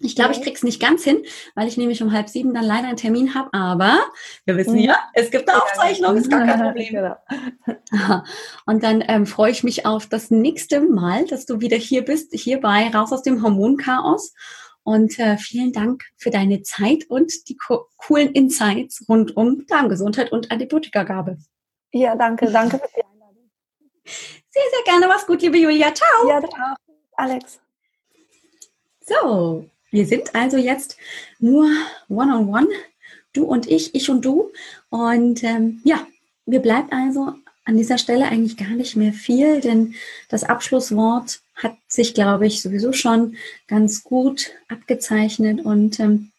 [0.00, 1.22] Ich glaube, ich krieg's nicht ganz hin,
[1.54, 3.52] weil ich nämlich um halb sieben dann leider einen Termin habe.
[3.52, 3.98] Aber
[4.44, 4.80] wir wissen mhm.
[4.80, 6.94] ja, es gibt eine Aufzeichnung, ist gar kein Problem.
[6.94, 8.22] Genau.
[8.66, 12.32] Und dann ähm, freue ich mich auf das nächste Mal, dass du wieder hier bist,
[12.32, 14.34] hierbei raus aus dem Hormonchaos.
[14.84, 20.32] Und äh, vielen Dank für deine Zeit und die co coolen Insights rund um Darmgesundheit
[20.32, 21.36] und Antibiotikagabe.
[21.92, 23.50] Ja, danke, danke für die Einladung.
[24.04, 25.08] Sehr, sehr gerne.
[25.08, 25.92] Mach's gut, liebe Julia.
[25.92, 26.28] Ciao.
[26.28, 26.76] Ja, auch.
[27.16, 27.60] Alex.
[29.00, 30.96] So, wir sind also jetzt
[31.38, 31.66] nur
[32.08, 32.68] one-on-one, -on -one,
[33.32, 34.50] du und ich, ich und du.
[34.90, 36.06] Und ähm, ja,
[36.46, 37.34] mir bleibt also
[37.64, 39.94] an dieser Stelle eigentlich gar nicht mehr viel, denn
[40.28, 43.36] das Abschlusswort hat sich, glaube ich, sowieso schon
[43.66, 45.64] ganz gut abgezeichnet.
[45.64, 46.30] Und ähm,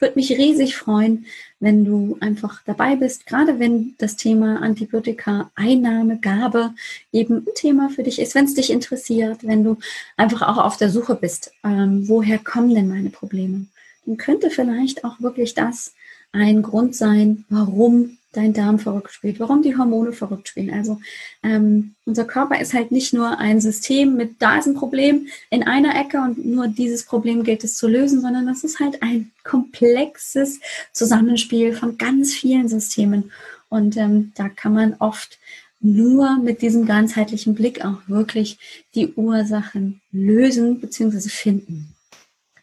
[0.00, 1.26] würde mich riesig freuen,
[1.60, 6.74] wenn du einfach dabei bist, gerade wenn das Thema Antibiotika, Einnahme, Gabe
[7.12, 9.78] eben ein Thema für dich ist, wenn es dich interessiert, wenn du
[10.16, 13.66] einfach auch auf der Suche bist, ähm, woher kommen denn meine Probleme,
[14.04, 15.94] dann könnte vielleicht auch wirklich das
[16.32, 20.72] ein Grund sein, warum dein Darm verrückt spielt, warum die Hormone verrückt spielen.
[20.72, 21.00] Also
[21.42, 25.62] ähm, unser Körper ist halt nicht nur ein System mit, da ist ein Problem in
[25.62, 29.32] einer Ecke und nur dieses Problem gilt es zu lösen, sondern das ist halt ein
[29.44, 30.60] komplexes
[30.92, 33.32] Zusammenspiel von ganz vielen Systemen.
[33.68, 35.38] Und ähm, da kann man oft
[35.80, 38.58] nur mit diesem ganzheitlichen Blick auch wirklich
[38.94, 41.28] die Ursachen lösen bzw.
[41.28, 41.95] finden.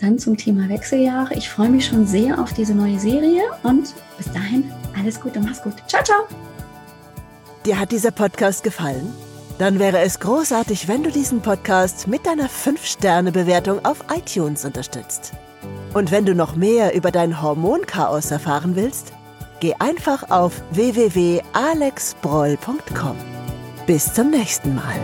[0.01, 1.34] Dann zum Thema Wechseljahre.
[1.34, 4.64] Ich freue mich schon sehr auf diese neue Serie und bis dahin
[4.98, 5.74] alles Gute, mach's gut.
[5.88, 6.26] Ciao, ciao.
[7.66, 9.12] Dir hat dieser Podcast gefallen?
[9.59, 15.34] Dann wäre es großartig, wenn du diesen Podcast mit deiner 5-Sterne-Bewertung auf iTunes unterstützt.
[15.94, 19.12] Und wenn du noch mehr über dein Hormonchaos erfahren willst,
[19.61, 23.16] geh einfach auf www.alexbroll.com.
[23.86, 24.96] Bis zum nächsten Mal.